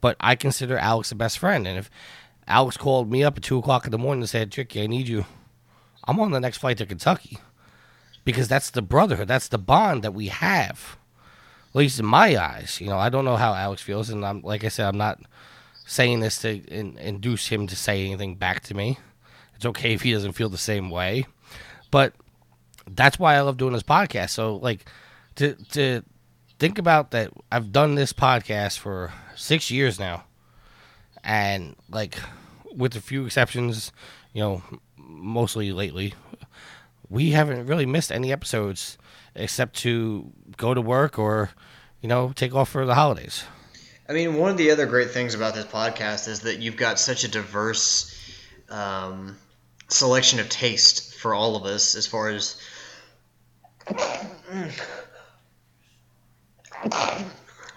[0.00, 1.66] but I consider Alex a best friend.
[1.66, 1.90] And if
[2.48, 5.06] Alex called me up at two o'clock in the morning and said, "Tricky, I need
[5.06, 5.24] you,"
[6.04, 7.38] I'm on the next flight to Kentucky
[8.24, 10.96] because that's the brotherhood, that's the bond that we have.
[11.70, 12.98] At least in my eyes, you know.
[12.98, 15.20] I don't know how Alex feels, and I'm like I said, I'm not
[15.86, 18.98] saying this to in, induce him to say anything back to me.
[19.54, 21.26] It's okay if he doesn't feel the same way,
[21.92, 22.14] but
[22.90, 24.30] that's why I love doing this podcast.
[24.30, 24.88] So like
[25.36, 26.02] to to
[26.58, 30.24] think about that I've done this podcast for 6 years now.
[31.22, 32.18] And like
[32.74, 33.92] with a few exceptions,
[34.32, 34.62] you know,
[34.96, 36.14] mostly lately,
[37.08, 38.98] we haven't really missed any episodes
[39.34, 41.50] except to go to work or
[42.04, 43.44] you know, take off for the holidays.
[44.06, 46.98] I mean, one of the other great things about this podcast is that you've got
[46.98, 48.14] such a diverse
[48.68, 49.38] um,
[49.94, 52.56] selection of taste for all of us as far as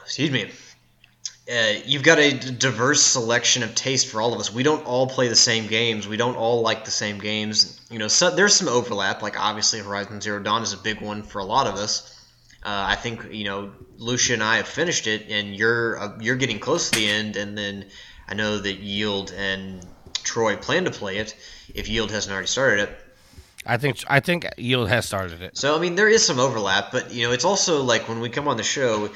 [0.02, 0.52] excuse me.
[1.50, 4.54] Uh, you've got a diverse selection of taste for all of us.
[4.54, 6.06] We don't all play the same games.
[6.06, 7.80] We don't all like the same games.
[7.90, 9.22] You know, so there's some overlap.
[9.22, 12.14] Like obviously, Horizon Zero Dawn is a big one for a lot of us.
[12.64, 16.36] Uh, I think you know Lucia and I have finished it, and you're uh, you're
[16.36, 17.38] getting close to the end.
[17.38, 17.86] And then
[18.28, 19.86] I know that Yield and
[20.28, 21.36] Troy plan to play it
[21.74, 23.00] if Yield hasn't already started it.
[23.66, 25.58] I think I think Yield has started it.
[25.58, 28.30] So I mean, there is some overlap, but you know, it's also like when we
[28.30, 29.10] come on the show,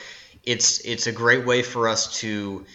[0.43, 2.65] it's it's a great way for us to.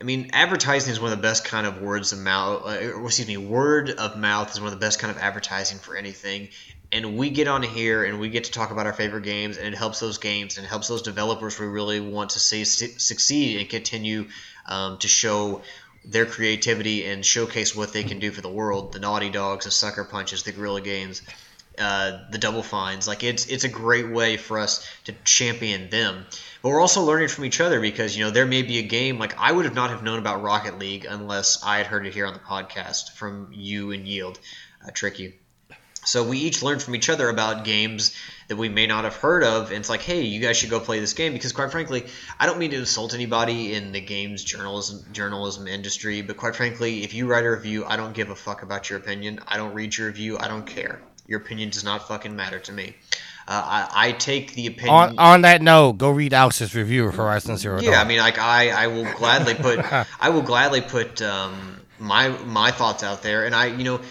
[0.00, 2.62] I mean, advertising is one of the best kind of words of mouth.
[2.66, 5.96] Uh, excuse me, word of mouth is one of the best kind of advertising for
[5.96, 6.48] anything.
[6.90, 9.66] And we get on here and we get to talk about our favorite games, and
[9.66, 12.98] it helps those games and it helps those developers we really want to see su-
[12.98, 14.26] succeed and continue
[14.66, 15.62] um, to show
[16.04, 18.92] their creativity and showcase what they can do for the world.
[18.92, 21.22] The Naughty Dogs, the Sucker Punches, the Guerrilla Games,
[21.78, 23.06] uh, the Double Fines.
[23.06, 26.26] Like it's it's a great way for us to champion them.
[26.62, 29.18] But we're also learning from each other because you know there may be a game
[29.18, 32.14] like I would have not have known about Rocket League unless I had heard it
[32.14, 34.38] here on the podcast from you and Yield,
[34.86, 35.38] uh, Tricky.
[36.04, 38.12] So we each learned from each other about games
[38.52, 39.68] that we may not have heard of.
[39.68, 42.04] And it's like, hey, you guys should go play this game because, quite frankly,
[42.38, 47.02] I don't mean to insult anybody in the games journalism journalism industry, but quite frankly,
[47.02, 49.40] if you write a review, I don't give a fuck about your opinion.
[49.48, 50.36] I don't read your review.
[50.38, 51.00] I don't care.
[51.26, 52.94] Your opinion does not fucking matter to me.
[53.48, 54.94] Uh, I, I take the opinion.
[54.94, 57.90] On, on that note, go read Alex's review of Horizon Zero Dawn.
[57.90, 59.78] Yeah, I mean, like I, I will gladly put,
[60.20, 64.02] I will gladly put um, my my thoughts out there, and I, you know,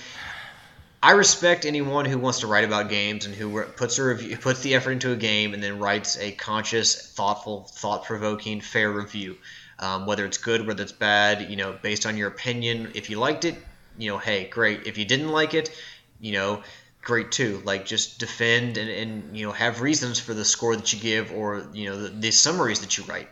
[1.03, 4.61] I respect anyone who wants to write about games and who puts a review, puts
[4.61, 9.37] the effort into a game and then writes a conscious, thoughtful, thought-provoking, fair review.
[9.79, 12.91] Um, whether it's good, whether it's bad, you know, based on your opinion.
[12.93, 13.55] If you liked it,
[13.97, 14.85] you know, hey, great.
[14.85, 15.75] If you didn't like it,
[16.19, 16.61] you know,
[17.01, 17.61] great too.
[17.65, 21.31] Like just defend and, and you know have reasons for the score that you give
[21.31, 23.29] or you know the, the summaries that you write.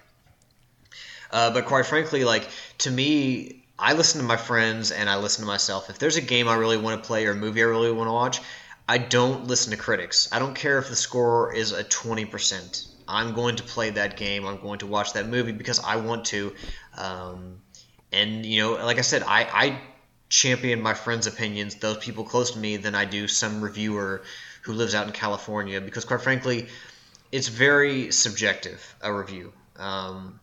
[1.32, 2.47] Uh, but quite frankly, like
[2.79, 5.89] to me, I listen to my friends and I listen to myself.
[5.89, 8.10] If there's a game I really want to play or a movie I really want
[8.10, 8.42] to watch,
[8.89, 10.28] I don't listen to critics.
[10.34, 12.88] I don't care if the score is a 20%.
[13.08, 14.46] I'm going to play that game.
[14.46, 16.54] I'm going to watch that movie because I want to.
[16.98, 17.62] Um,
[18.12, 19.80] and, you know, like I said, I, I
[20.28, 24.24] champion my friends' opinions, those people close to me, than I do some reviewer
[24.63, 26.68] who lives out in California because, quite frankly,
[27.32, 29.54] it's very subjective, a review.
[29.78, 30.39] Um,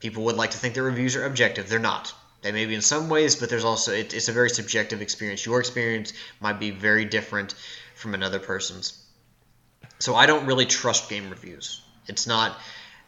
[0.00, 1.68] people would like to think their reviews are objective.
[1.68, 2.12] They're not.
[2.42, 5.44] They may be in some ways, but there's also it, it's a very subjective experience.
[5.44, 7.54] Your experience might be very different
[7.94, 9.04] from another person's.
[9.98, 11.82] So I don't really trust game reviews.
[12.06, 12.56] It's not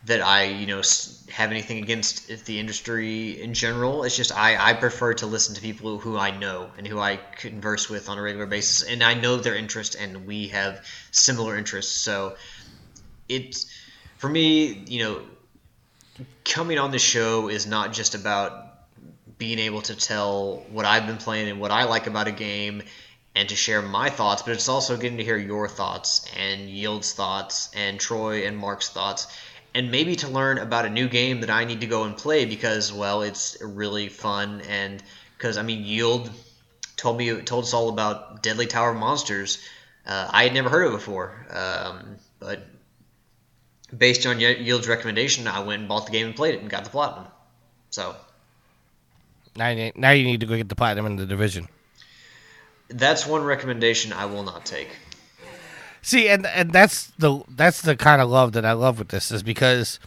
[0.05, 0.83] that I you know
[1.31, 4.03] have anything against the industry in general.
[4.03, 7.21] It's just I, I prefer to listen to people who I know and who I
[7.37, 11.57] converse with on a regular basis, and I know their interest, and we have similar
[11.57, 11.93] interests.
[11.93, 12.37] So
[13.29, 13.73] it's
[14.19, 15.23] for me, you know,
[16.45, 18.72] coming on the show is not just about
[19.43, 22.81] being able to tell what I've been playing and what I like about a game
[23.35, 27.13] and to share my thoughts, but it's also getting to hear your thoughts and Yield's
[27.13, 29.27] thoughts and Troy and Mark's thoughts
[29.75, 32.45] and maybe to learn about a new game that I need to go and play
[32.45, 35.03] because well, it's really fun and
[35.37, 36.31] because I mean Yield
[36.97, 39.59] told me told us all about Deadly Tower of Monsters.
[40.07, 42.65] Uh, I had never heard of it before, um, but
[43.97, 46.85] based on Yield's recommendation, I went and bought the game and played it and got
[46.85, 47.27] the platinum.
[47.91, 48.15] So
[49.57, 51.69] now you, now you need to go get the platinum in the division.
[52.89, 54.89] That's one recommendation I will not take.
[56.03, 59.31] See, and and that's the that's the kind of love that I love with this
[59.31, 60.01] is because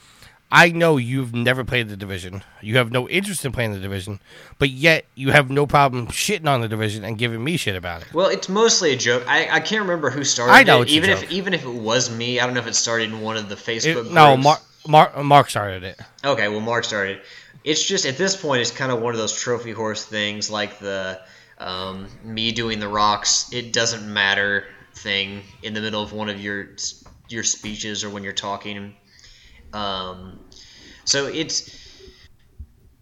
[0.51, 2.43] I know you've never played the division.
[2.61, 4.19] You have no interest in playing the division,
[4.59, 8.01] but yet you have no problem shitting on the division and giving me shit about
[8.01, 8.13] it.
[8.13, 9.23] Well, it's mostly a joke.
[9.27, 10.83] I, I can't remember who started I know it.
[10.83, 11.31] it's a even if joke.
[11.31, 13.55] even if it was me, I don't know if it started in one of the
[13.55, 14.35] Facebook It- no.
[14.37, 15.99] Mark, Mark Mark started it.
[16.23, 17.21] Okay, well, Mark started.
[17.65, 20.77] It's just at this point, it's kind of one of those Trophy Whores things, like
[20.77, 21.19] the
[21.57, 23.51] um, me doing the rocks.
[23.51, 26.69] It doesn't matter thing in the middle of one of your
[27.27, 28.93] your speeches or when you're talking.
[29.73, 30.39] Um,
[31.05, 31.75] so it's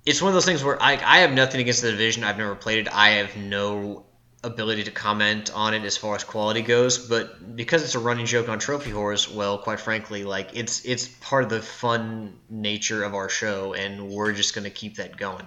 [0.06, 2.24] it's one of those things where I I have nothing against the division.
[2.24, 2.94] I've never played it.
[2.94, 4.06] I have no
[4.44, 8.26] ability to comment on it as far as quality goes, but because it's a running
[8.26, 13.04] joke on Trophy Whores, well, quite frankly, like it's it's part of the fun nature
[13.04, 15.46] of our show, and we're just gonna keep that going.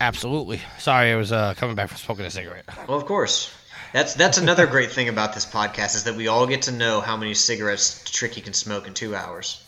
[0.00, 0.60] Absolutely.
[0.78, 2.64] Sorry, I was uh, coming back from smoking a cigarette.
[2.88, 3.54] Well, of course.
[3.92, 7.00] That's that's another great thing about this podcast is that we all get to know
[7.00, 9.64] how many cigarettes Tricky can smoke in two hours.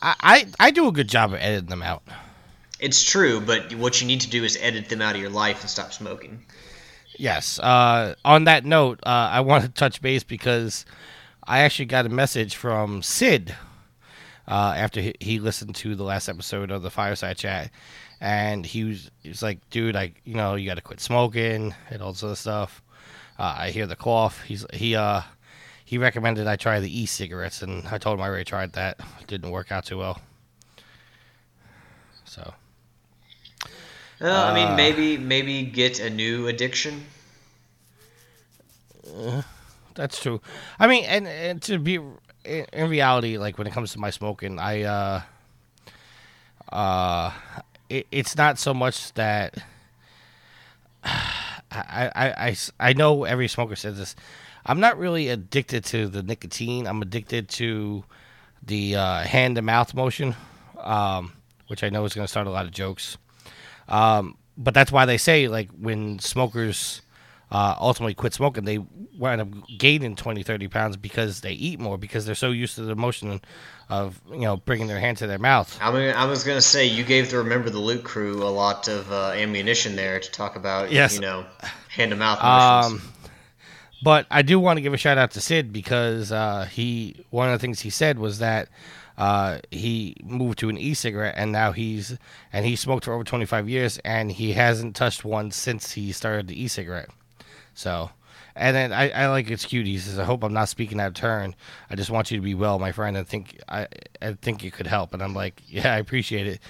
[0.00, 2.02] I, I, I do a good job of editing them out.
[2.78, 5.62] It's true, but what you need to do is edit them out of your life
[5.62, 6.44] and stop smoking.
[7.18, 7.58] Yes.
[7.58, 10.84] Uh, on that note, uh, I want to touch base because
[11.44, 13.54] I actually got a message from Sid
[14.48, 17.70] uh, after he, he listened to the last episode of the Fireside Chat,
[18.20, 21.74] and he was he was like, "Dude, I you know you got to quit smoking
[21.90, 22.82] and all this other stuff."
[23.38, 24.42] Uh, I hear the cough.
[24.42, 25.22] He's he uh
[25.84, 29.00] he recommended I try the e-cigarettes, and I told him I already tried that.
[29.20, 30.20] It didn't work out too well.
[32.24, 32.54] So
[34.20, 34.52] Well, I Uh.
[34.52, 37.06] mean, maybe maybe get a new addiction.
[39.94, 40.40] That's true.
[40.78, 44.10] I mean, and, and to be in, in reality, like when it comes to my
[44.10, 45.22] smoking, I uh,
[46.72, 47.32] uh,
[47.88, 49.56] it, it's not so much that
[51.04, 54.16] I, I, I, I know every smoker says this.
[54.64, 56.86] I'm not really addicted to the nicotine.
[56.86, 58.04] I'm addicted to
[58.62, 60.34] the uh, hand to mouth motion,
[60.78, 61.32] um,
[61.68, 63.16] which I know is going to start a lot of jokes.
[63.88, 67.02] Um, but that's why they say like when smokers
[67.50, 68.78] uh, ultimately quit smoking, they
[69.18, 72.82] wind up gaining 20, 30 pounds because they eat more because they're so used to
[72.82, 73.40] the motion
[73.88, 75.78] of you know bringing their hand to their mouth.
[75.80, 78.88] I mean, I was gonna say you gave the Remember the Loot crew a lot
[78.88, 80.90] of uh, ammunition there to talk about.
[80.90, 81.14] Yes.
[81.14, 81.46] You know,
[81.88, 83.02] hand to mouth motions.
[83.04, 83.12] Um,
[84.02, 87.48] but I do want to give a shout out to Sid because uh, he one
[87.48, 88.68] of the things he said was that
[89.16, 92.18] uh, he moved to an e-cigarette and now he's
[92.52, 96.48] and he smoked for over 25 years and he hasn't touched one since he started
[96.48, 97.08] the e-cigarette.
[97.74, 98.10] So,
[98.54, 99.86] and then I, I like it's cute.
[99.86, 101.54] He says, "I hope I'm not speaking out of turn.
[101.90, 103.16] I just want you to be well, my friend.
[103.16, 103.86] I think I
[104.20, 106.60] I think it could help." And I'm like, "Yeah, I appreciate it."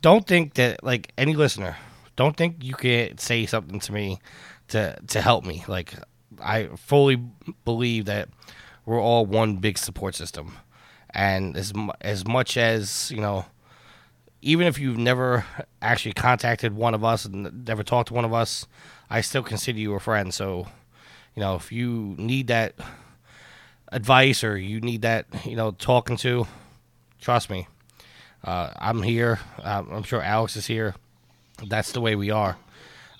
[0.00, 1.76] Don't think that like any listener,
[2.16, 4.20] don't think you can say something to me
[4.68, 5.64] to to help me.
[5.68, 5.94] Like
[6.42, 7.22] I fully
[7.64, 8.28] believe that
[8.84, 10.56] we're all one big support system,
[11.10, 13.46] and as as much as you know,
[14.40, 15.44] even if you've never
[15.82, 18.66] actually contacted one of us and never talked to one of us,
[19.10, 20.32] I still consider you a friend.
[20.32, 20.68] So,
[21.34, 22.74] you know, if you need that
[23.90, 26.46] advice or you need that, you know, talking to,
[27.20, 27.66] trust me,
[28.44, 29.40] uh, I'm here.
[29.62, 30.94] I'm sure Alex is here.
[31.66, 32.56] That's the way we are.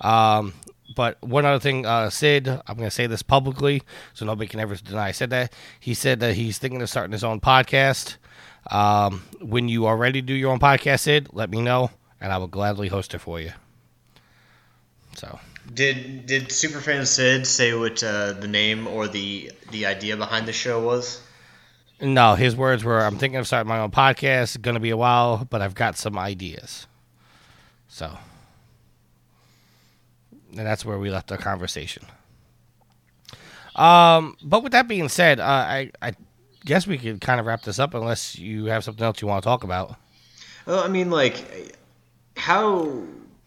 [0.00, 0.54] Um,
[0.94, 3.82] but one other thing, uh, Sid, I'm going to say this publicly
[4.14, 5.52] so nobody can ever deny I said that.
[5.78, 8.16] He said that he's thinking of starting his own podcast.
[8.70, 12.32] Um, when you are ready to do your own podcast, Sid, let me know and
[12.32, 13.52] I will gladly host it for you.
[15.16, 15.38] So,
[15.72, 20.52] Did did Superfan Sid say what uh, the name or the the idea behind the
[20.52, 21.22] show was?
[22.00, 24.60] no, his words were I'm thinking of starting my own podcast.
[24.60, 26.86] Going to be a while, but I've got some ideas.
[27.88, 28.16] So,
[30.56, 32.04] and that's where we left our conversation.
[33.74, 36.12] Um, but with that being said, uh, I I
[36.64, 39.42] guess we could kind of wrap this up unless you have something else you want
[39.42, 39.96] to talk about.
[40.66, 41.76] Well, I mean, like,
[42.36, 43.02] how?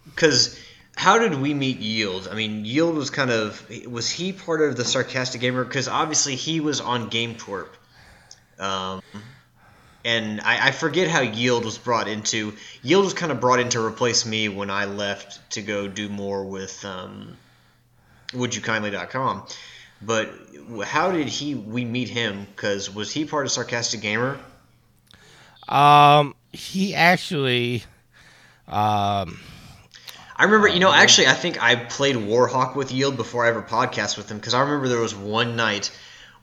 [0.05, 0.57] Because
[0.95, 2.27] how did we meet Yield?
[2.31, 5.63] I mean, Yield was kind of was he part of the sarcastic gamer?
[5.63, 7.69] Because obviously he was on Game Twerp.
[8.59, 9.01] Um,
[10.03, 12.53] and I, I forget how Yield was brought into.
[12.81, 16.09] Yield was kind of brought in to replace me when I left to go do
[16.09, 17.37] more with um,
[18.29, 19.45] WouldyouKindly.com.
[20.01, 20.33] But
[20.83, 22.47] how did he we meet him?
[22.55, 24.39] Because was he part of Sarcastic Gamer?
[25.67, 27.83] Um, he actually,
[28.67, 29.39] um,
[30.35, 33.61] I remember, you know, actually, I think I played Warhawk with Yield before I ever
[33.61, 35.91] podcast with him because I remember there was one night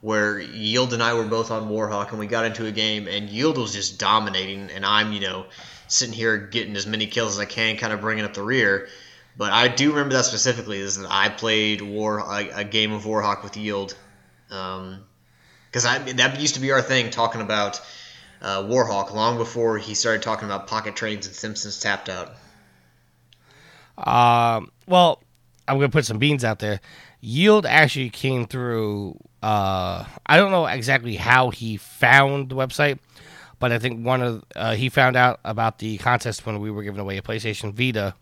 [0.01, 3.29] where Yield and I were both on Warhawk and we got into a game and
[3.29, 5.45] Yield was just dominating and I'm, you know,
[5.87, 8.87] sitting here getting as many kills as I can, kind of bringing up the rear.
[9.37, 13.03] But I do remember that specifically is that I played War a, a game of
[13.03, 13.95] Warhawk with Yield.
[14.51, 15.05] Um,
[15.71, 17.79] because that used to be our thing, talking about
[18.41, 22.33] uh, Warhawk long before he started talking about pocket trains and Simpsons tapped out.
[23.97, 25.21] Um, well,
[25.67, 26.79] I'm gonna put some beans out there.
[27.21, 29.19] Yield actually came through.
[29.41, 32.99] Uh, I don't know exactly how he found the website,
[33.59, 36.83] but I think one of uh, he found out about the contest when we were
[36.83, 38.15] giving away a PlayStation Vita.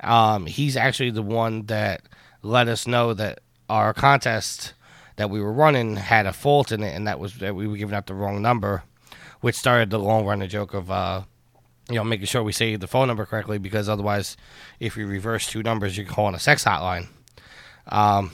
[0.00, 2.02] Um, he's actually the one that
[2.42, 4.74] let us know that our contest
[5.16, 7.76] that we were running had a fault in it, and that was that we were
[7.76, 8.82] giving out the wrong number,
[9.40, 11.22] which started the long running joke of uh,
[11.88, 14.36] you know making sure we say the phone number correctly because otherwise,
[14.80, 17.08] if you reverse two numbers, you're calling a sex hotline.
[17.88, 18.30] Um,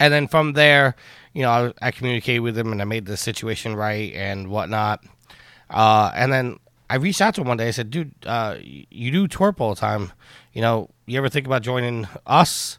[0.00, 0.96] and then from there,
[1.34, 5.04] you know, I, I, communicated with him and I made the situation right and whatnot.
[5.68, 6.58] Uh, and then
[6.88, 7.68] I reached out to him one day.
[7.68, 10.12] I said, "Dude, uh, you do twerp all the time.
[10.52, 12.78] You know, you ever think about joining us?"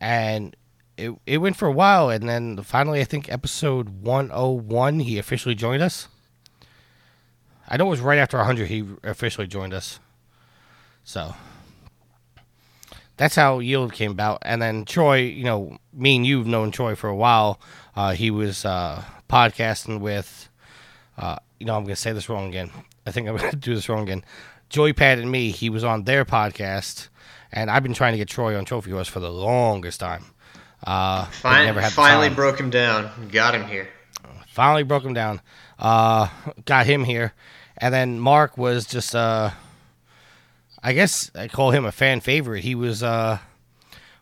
[0.00, 0.56] And
[0.96, 5.00] it it went for a while, and then finally, I think episode one oh one,
[5.00, 6.08] he officially joined us.
[7.68, 10.00] I know it was right after hundred he officially joined us.
[11.04, 11.34] So
[13.16, 14.38] that's how Yield came about.
[14.42, 17.60] And then Troy, you know, me and you've known Troy for a while.
[17.96, 20.48] Uh, he was uh, podcasting with,
[21.18, 22.70] uh, you know, I'm going to say this wrong again.
[23.06, 24.24] I think I'm going to do this wrong again.
[24.70, 27.08] Joypad and me, he was on their podcast,
[27.52, 30.24] and I've been trying to get Troy on Trophy Whores for the longest time.
[30.84, 33.28] Uh, Fin- finally broke him down.
[33.30, 33.88] Got him here.
[34.48, 35.40] Finally broke him down.
[35.78, 36.28] Uh,
[36.64, 37.32] got him here,
[37.78, 39.50] and then Mark was just uh,
[40.82, 42.62] I guess I call him a fan favorite.
[42.62, 43.38] He was uh,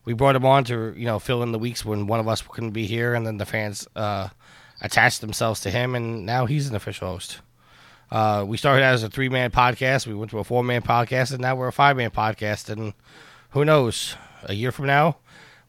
[0.05, 2.43] we brought him on to you know fill in the weeks when one of us
[2.43, 4.29] couldn't be here, and then the fans uh,
[4.81, 7.41] attached themselves to him, and now he's an official host.
[8.11, 10.07] Uh, we started as a three man podcast.
[10.07, 12.69] We went to a four man podcast, and now we're a five man podcast.
[12.69, 12.93] And
[13.51, 15.17] who knows, a year from now,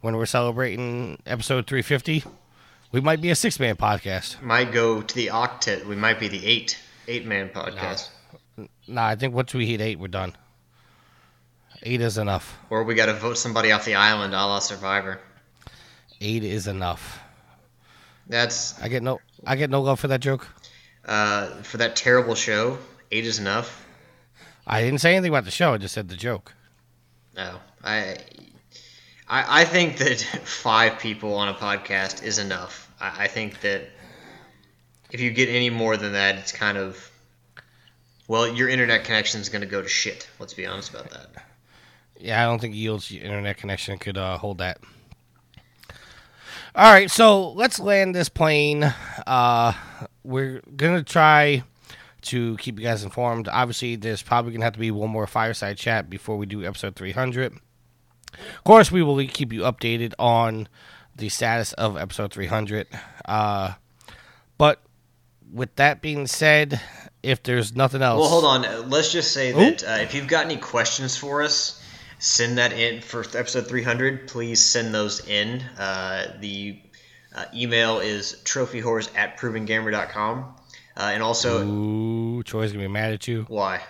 [0.02, 2.24] when we're celebrating episode 350,
[2.92, 4.42] we might be a six man podcast.
[4.42, 5.86] Might go to the octet.
[5.86, 6.78] We might be the eight
[7.08, 8.10] eight man podcast.
[8.58, 8.68] No.
[8.88, 10.36] Nah, I think once we hit eight, we're done.
[11.84, 12.58] Eight is enough.
[12.70, 15.20] Or we got to vote somebody off the island, a la Survivor.
[16.22, 17.22] Eight is enough.
[18.28, 18.82] That's.
[18.82, 19.20] I get no.
[19.46, 20.48] I get no love for that joke.
[21.06, 22.78] Uh, for that terrible show,
[23.12, 23.86] eight is enough.
[24.66, 25.74] I didn't say anything about the show.
[25.74, 26.54] I just said the joke.
[27.36, 28.18] No, I,
[29.28, 32.90] I, I think that five people on a podcast is enough.
[33.02, 33.90] I, I think that
[35.12, 37.12] if you get any more than that, it's kind of
[38.30, 40.30] well, your internet connection is going to go to shit.
[40.40, 41.46] Let's be honest about that.
[42.24, 44.78] Yeah, I don't think Yield's internet connection could uh, hold that.
[46.74, 48.84] All right, so let's land this plane.
[49.28, 49.74] Uh,
[50.24, 51.64] we're gonna try
[52.22, 53.50] to keep you guys informed.
[53.50, 56.96] Obviously, there's probably gonna have to be one more fireside chat before we do episode
[56.96, 57.52] 300.
[57.52, 60.70] Of course, we will keep you updated on
[61.18, 62.88] the status of episode 300.
[63.26, 63.74] Uh,
[64.58, 64.82] but
[65.52, 66.80] with that being said,
[67.22, 68.90] if there's nothing else, well, hold on.
[68.90, 71.82] Let's just say that uh, if you've got any questions for us
[72.24, 74.28] send that in for episode 300.
[74.28, 75.62] Please send those in.
[75.78, 76.80] Uh, the
[77.36, 80.56] uh, email is trophywhores at provengamer.com.
[80.96, 81.68] Uh, and also.
[81.68, 83.46] Ooh, Troy's to be mad at you.
[83.50, 83.82] Why?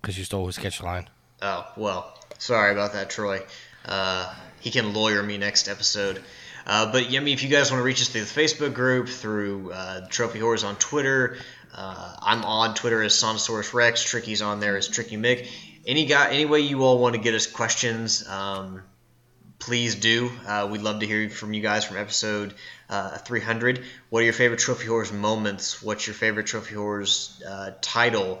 [0.00, 1.08] Because you stole his sketch line.
[1.42, 2.18] Oh, well.
[2.38, 3.42] Sorry about that, Troy.
[3.84, 6.22] Uh, he can lawyer me next episode.
[6.66, 8.72] Uh, but yeah, I mean, if you guys want to reach us through the Facebook
[8.72, 11.36] group, through uh, Trophy Whores on Twitter,
[11.74, 14.02] uh, I'm on Twitter as Sonosaurus Rex.
[14.02, 15.48] Tricky's on there as Tricky Mick
[15.86, 18.82] any guy, any way you all want to get us questions, um,
[19.58, 20.30] please do.
[20.46, 22.54] Uh, we'd love to hear from you guys from episode
[22.88, 23.84] uh, 300.
[24.10, 25.82] What are your favorite Trophy Whores moments?
[25.82, 28.40] What's your favorite Trophy Whores uh, title?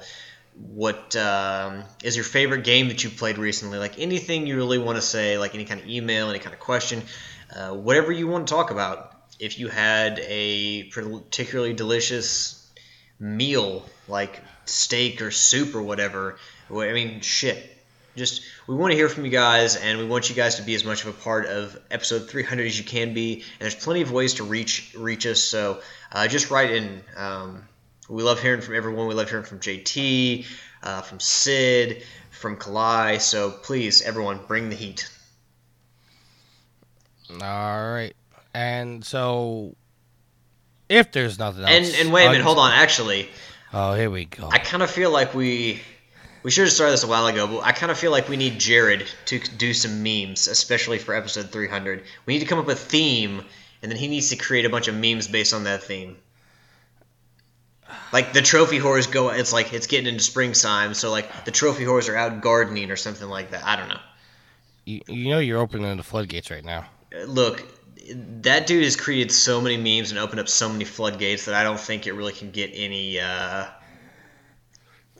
[0.54, 3.78] What um, is your favorite game that you played recently?
[3.78, 6.60] Like anything you really want to say, like any kind of email, any kind of
[6.60, 7.02] question,
[7.54, 9.10] uh, whatever you want to talk about.
[9.40, 12.70] If you had a particularly delicious
[13.18, 16.36] meal, like steak or soup or whatever,
[16.70, 17.70] I mean, shit.
[18.16, 20.74] Just we want to hear from you guys, and we want you guys to be
[20.74, 23.34] as much of a part of episode 300 as you can be.
[23.34, 25.40] And there's plenty of ways to reach reach us.
[25.40, 25.80] So
[26.12, 27.02] uh, just write in.
[27.16, 27.64] Um,
[28.08, 29.08] we love hearing from everyone.
[29.08, 30.46] We love hearing from JT,
[30.82, 33.20] uh, from Sid, from Kalai.
[33.20, 35.08] So please, everyone, bring the heat.
[37.30, 38.14] All right.
[38.54, 39.74] And so,
[40.88, 42.70] if there's nothing else, and and wait a minute, hold on.
[42.70, 43.28] Actually,
[43.72, 44.48] oh, here we go.
[44.52, 45.80] I kind of feel like we
[46.44, 48.36] we should have started this a while ago, but I kind of feel like we
[48.36, 52.04] need Jared to do some memes, especially for episode 300.
[52.26, 53.42] We need to come up with a theme,
[53.82, 56.18] and then he needs to create a bunch of memes based on that theme.
[58.12, 61.84] Like the trophy whores go, it's like it's getting into springtime, so like the trophy
[61.84, 63.64] whores are out gardening or something like that.
[63.64, 64.00] I don't know.
[64.84, 66.84] You, you know you're opening the floodgates right now.
[67.26, 67.66] Look,
[68.42, 71.62] that dude has created so many memes and opened up so many floodgates that I
[71.62, 73.66] don't think it really can get any uh,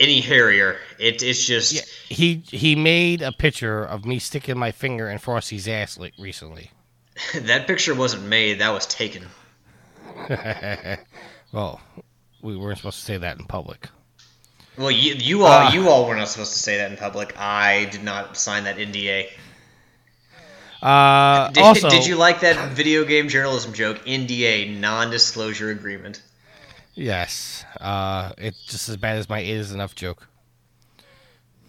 [0.01, 0.78] any hairier.
[0.99, 5.18] It, it's just Yeah, he he made a picture of me sticking my finger in
[5.18, 6.70] Frosty's ass like recently.
[7.42, 8.59] that picture wasn't made.
[8.61, 9.26] That was taken.
[11.53, 11.80] well,
[12.42, 13.88] we weren't supposed to say that in public.
[14.76, 15.72] Well, you, you all Ah.
[15.72, 17.38] you all were not supposed to say that in public.
[17.38, 19.28] I did not sign that NDA.
[20.82, 24.05] Uh, Did, also, did you like that video game journalism joke?
[24.05, 26.20] NDA, non-disclosure agreement.
[26.95, 27.64] Yes.
[27.80, 30.28] Uh, it's just as bad as my "is enough" joke.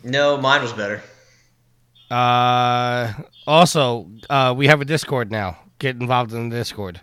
[0.03, 1.01] No, mine was better.
[2.11, 3.11] Uh,
[3.47, 5.57] also, uh, we have a Discord now.
[5.80, 7.01] Get involved in the Discord.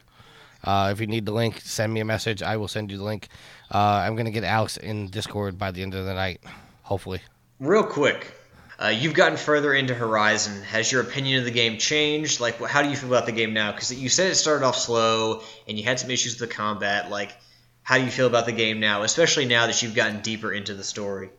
[0.62, 2.42] Uh, if you need the link, send me a message.
[2.42, 3.28] I will send you the link.
[3.74, 6.40] Uh, I'm gonna get Alex in Discord by the end of the night,
[6.82, 7.20] hopefully.
[7.58, 8.32] Real quick,
[8.80, 10.62] uh, you've gotten further into Horizon.
[10.62, 12.40] Has your opinion of the game changed?
[12.40, 13.72] Like, how do you feel about the game now?
[13.72, 17.10] Because you said it started off slow and you had some issues with the combat.
[17.10, 17.36] Like,
[17.82, 20.74] how do you feel about the game now, especially now that you've gotten deeper into
[20.74, 21.30] the story?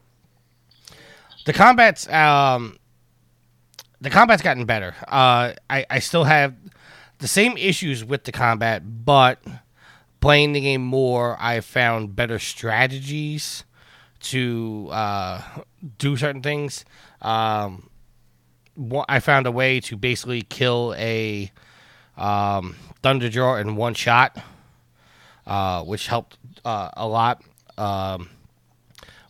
[1.46, 2.78] The combat's um,
[4.02, 4.96] the combat's gotten better.
[5.08, 6.56] Uh, I I still have
[7.20, 9.42] the same issues with the combat, but
[10.20, 13.64] playing the game more, I found better strategies
[14.22, 15.42] to uh,
[15.98, 16.86] do certain things.
[17.22, 17.90] Um,
[19.08, 21.52] I found a way to basically kill a
[22.18, 24.38] um, Thunderjaw in one shot,
[25.46, 27.42] uh, which helped uh, a lot.
[27.78, 28.30] Um,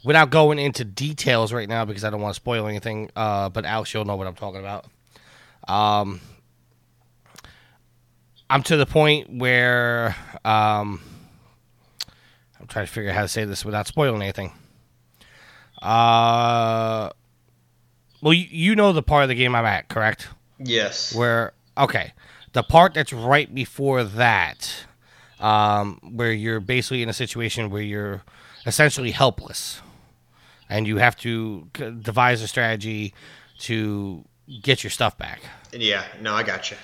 [0.04, 3.66] without going into details right now because I don't want to spoil anything, uh, but
[3.66, 4.86] Alex, you'll know what I'm talking about.
[5.68, 6.20] Um,
[8.50, 11.02] I'm to the point where um,
[12.60, 14.52] I'm trying to figure out how to say this without spoiling anything.
[15.82, 17.10] Uh,
[18.22, 20.28] well, you, you know the part of the game I'm at, correct?
[20.60, 21.16] Yes.
[21.16, 22.14] Where okay,
[22.54, 24.86] the part that's right before that,
[25.44, 28.24] um, where you're basically in a situation where you're
[28.66, 29.82] essentially helpless,
[30.70, 31.70] and you have to
[32.02, 33.14] devise a strategy
[33.60, 34.24] to
[34.62, 35.42] get your stuff back.
[35.72, 36.06] Yeah.
[36.22, 36.78] No, I got you.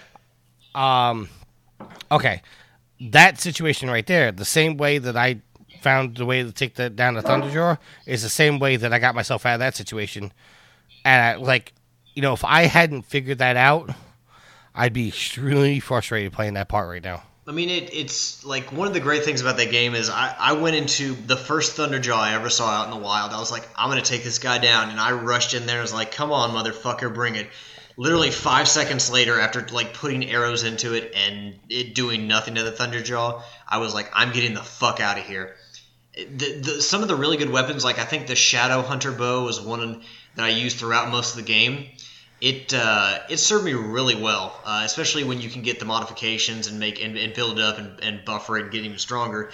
[0.80, 1.30] Um,
[2.12, 2.42] okay,
[3.00, 5.42] that situation right there, the same way that I
[5.82, 9.00] found the way to take the down the Thunderjaw is the same way that I
[9.00, 10.34] got myself out of that situation.
[11.06, 11.74] And I, like,
[12.14, 13.90] you know, if I hadn't figured that out,
[14.76, 17.24] I'd be extremely frustrated playing that part right now.
[17.50, 20.36] I mean, it, it's like one of the great things about that game is I,
[20.38, 23.32] I went into the first Thunderjaw I ever saw out in the wild.
[23.32, 24.92] I was like, I'm going to take this guy down.
[24.92, 27.48] And I rushed in there and was like, come on, motherfucker, bring it.
[27.98, 32.62] Literally five seconds later, after like putting arrows into it and it doing nothing to
[32.62, 35.56] the Thunderjaw, I was like, I'm getting the fuck out of here.
[36.16, 39.46] The, the, some of the really good weapons, like I think the Shadow Hunter bow
[39.46, 40.04] was one
[40.36, 41.88] that I used throughout most of the game
[42.42, 46.68] it uh, it served me really well, uh, especially when you can get the modifications
[46.68, 49.52] and make and, and build it up and, and buffer it and get even stronger.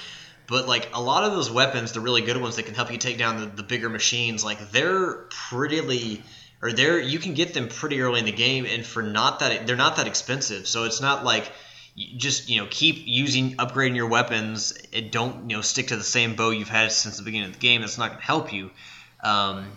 [0.47, 2.99] But like a lot of those weapons, the really good ones that can help you
[2.99, 6.23] take down the, the bigger machines, like they're pretty
[6.61, 9.65] or they're you can get them pretty early in the game, and for not that
[9.65, 10.67] they're not that expensive.
[10.67, 11.51] So it's not like
[11.95, 16.03] just you know keep using upgrading your weapons and don't you know stick to the
[16.03, 17.81] same bow you've had since the beginning of the game.
[17.81, 18.69] That's not going to help you.
[19.23, 19.71] Um,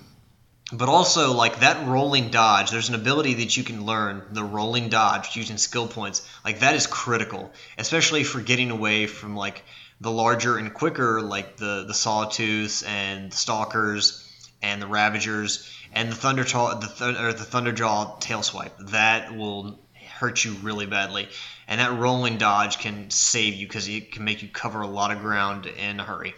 [0.73, 4.89] but also like that rolling dodge there's an ability that you can learn the rolling
[4.89, 6.29] dodge using skill points.
[6.45, 9.65] Like that is critical especially for getting away from like
[10.01, 14.25] the larger and quicker like the the sawtooths and the stalkers
[14.63, 18.77] and the ravagers and the thunderjaw the, th- or the thunderjaw tail swipe.
[18.79, 19.79] That will
[20.19, 21.29] hurt you really badly.
[21.67, 25.13] And that rolling dodge can save you because it can make you cover a lot
[25.13, 26.35] of ground in a hurry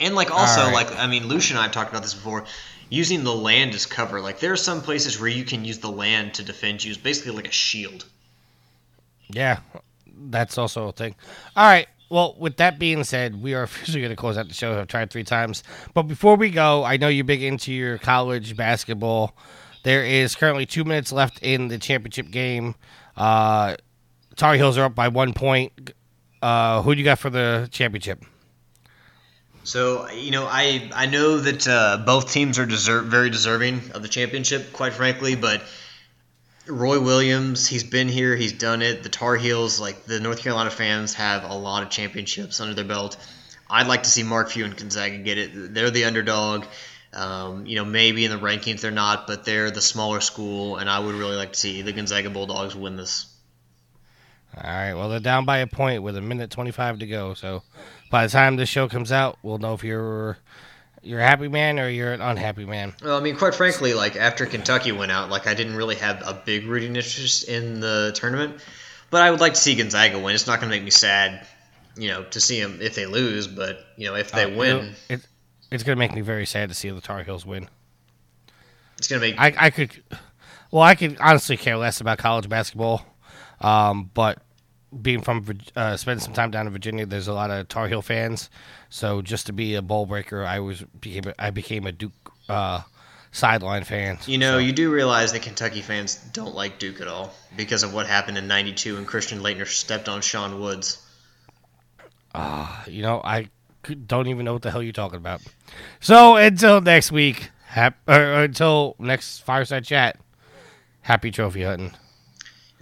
[0.00, 0.72] and like also right.
[0.72, 2.44] like I mean Lucian and I have talked about this before
[2.88, 4.20] using the land as cover.
[4.20, 6.90] Like there are some places where you can use the land to defend you.
[6.90, 8.04] It's basically like a shield.
[9.28, 9.58] Yeah,
[10.28, 11.14] that's also a thing.
[11.56, 11.88] All right.
[12.08, 14.78] Well, with that being said, we are officially going to close out the show.
[14.78, 15.62] I've tried three times.
[15.94, 19.34] But before we go, I know you're big into your college basketball.
[19.82, 22.74] There is currently two minutes left in the championship game.
[23.16, 23.76] Uh,
[24.36, 25.92] Tar Heels are up by one point.
[26.42, 28.24] Uh, who do you got for the championship?
[29.66, 34.02] So you know, I I know that uh, both teams are deserve, very deserving of
[34.02, 35.34] the championship, quite frankly.
[35.34, 35.64] But
[36.68, 39.02] Roy Williams, he's been here, he's done it.
[39.02, 42.84] The Tar Heels, like the North Carolina fans, have a lot of championships under their
[42.84, 43.16] belt.
[43.68, 45.74] I'd like to see Mark Few and Gonzaga get it.
[45.74, 46.64] They're the underdog.
[47.12, 50.88] Um, you know, maybe in the rankings they're not, but they're the smaller school, and
[50.88, 53.26] I would really like to see the Gonzaga Bulldogs win this.
[54.56, 54.94] All right.
[54.94, 57.34] Well, they're down by a point with a minute 25 to go.
[57.34, 57.62] So
[58.10, 60.38] by the time this show comes out, we'll know if you're
[61.02, 62.94] you're a happy man or you're an unhappy man.
[63.02, 66.22] Well, I mean, quite frankly, like after Kentucky went out, like I didn't really have
[66.26, 68.60] a big rooting interest in the tournament.
[69.10, 70.34] But I would like to see Gonzaga win.
[70.34, 71.46] It's not going to make me sad,
[71.96, 73.46] you know, to see them if they lose.
[73.46, 75.24] But you know, if they Uh, win, it,
[75.70, 77.68] it's going to make me very sad to see the Tar Heels win.
[78.98, 79.38] it's going to make.
[79.38, 80.02] I, I could,
[80.72, 83.06] well, I could honestly care less about college basketball,
[83.60, 84.42] um, but
[85.02, 88.02] being from uh, spending some time down in Virginia, there's a lot of Tar Heel
[88.02, 88.50] fans.
[88.88, 92.12] So just to be a bowl breaker, I was became a, I became a Duke
[92.48, 92.82] uh,
[93.32, 94.18] sideline fan.
[94.26, 97.82] you know, So, you do realize that Kentucky fans don't like Duke at all because
[97.82, 101.02] of what happened in '92 when Christian Laettner stepped on Sean Woods.
[102.34, 103.48] Ah, you know, I
[104.06, 105.40] don't even know what the hell you're talking about.
[106.00, 110.18] So until next week, hap- or, or until next fireside chat,
[111.02, 111.92] happy trophy hunting.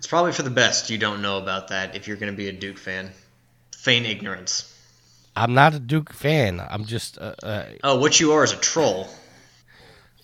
[0.04, 2.48] It's probably for the best you don't know about that if you're going to be
[2.48, 3.10] a Duke fan.
[3.74, 4.70] Feign ignorance.
[5.34, 6.60] I'm not a Duke fan.
[6.60, 9.08] I'm just, uh, uh, Oh, what you are is a troll.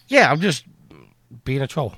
[0.07, 0.67] yeah, I'm just
[1.47, 1.95] being a troll.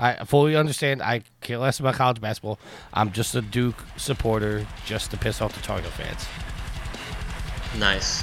[0.00, 1.02] I fully understand.
[1.02, 2.58] I care less about college basketball.
[2.94, 6.26] I'm just a Duke supporter, just to piss off the Tar Heel fans.
[7.78, 8.22] Nice.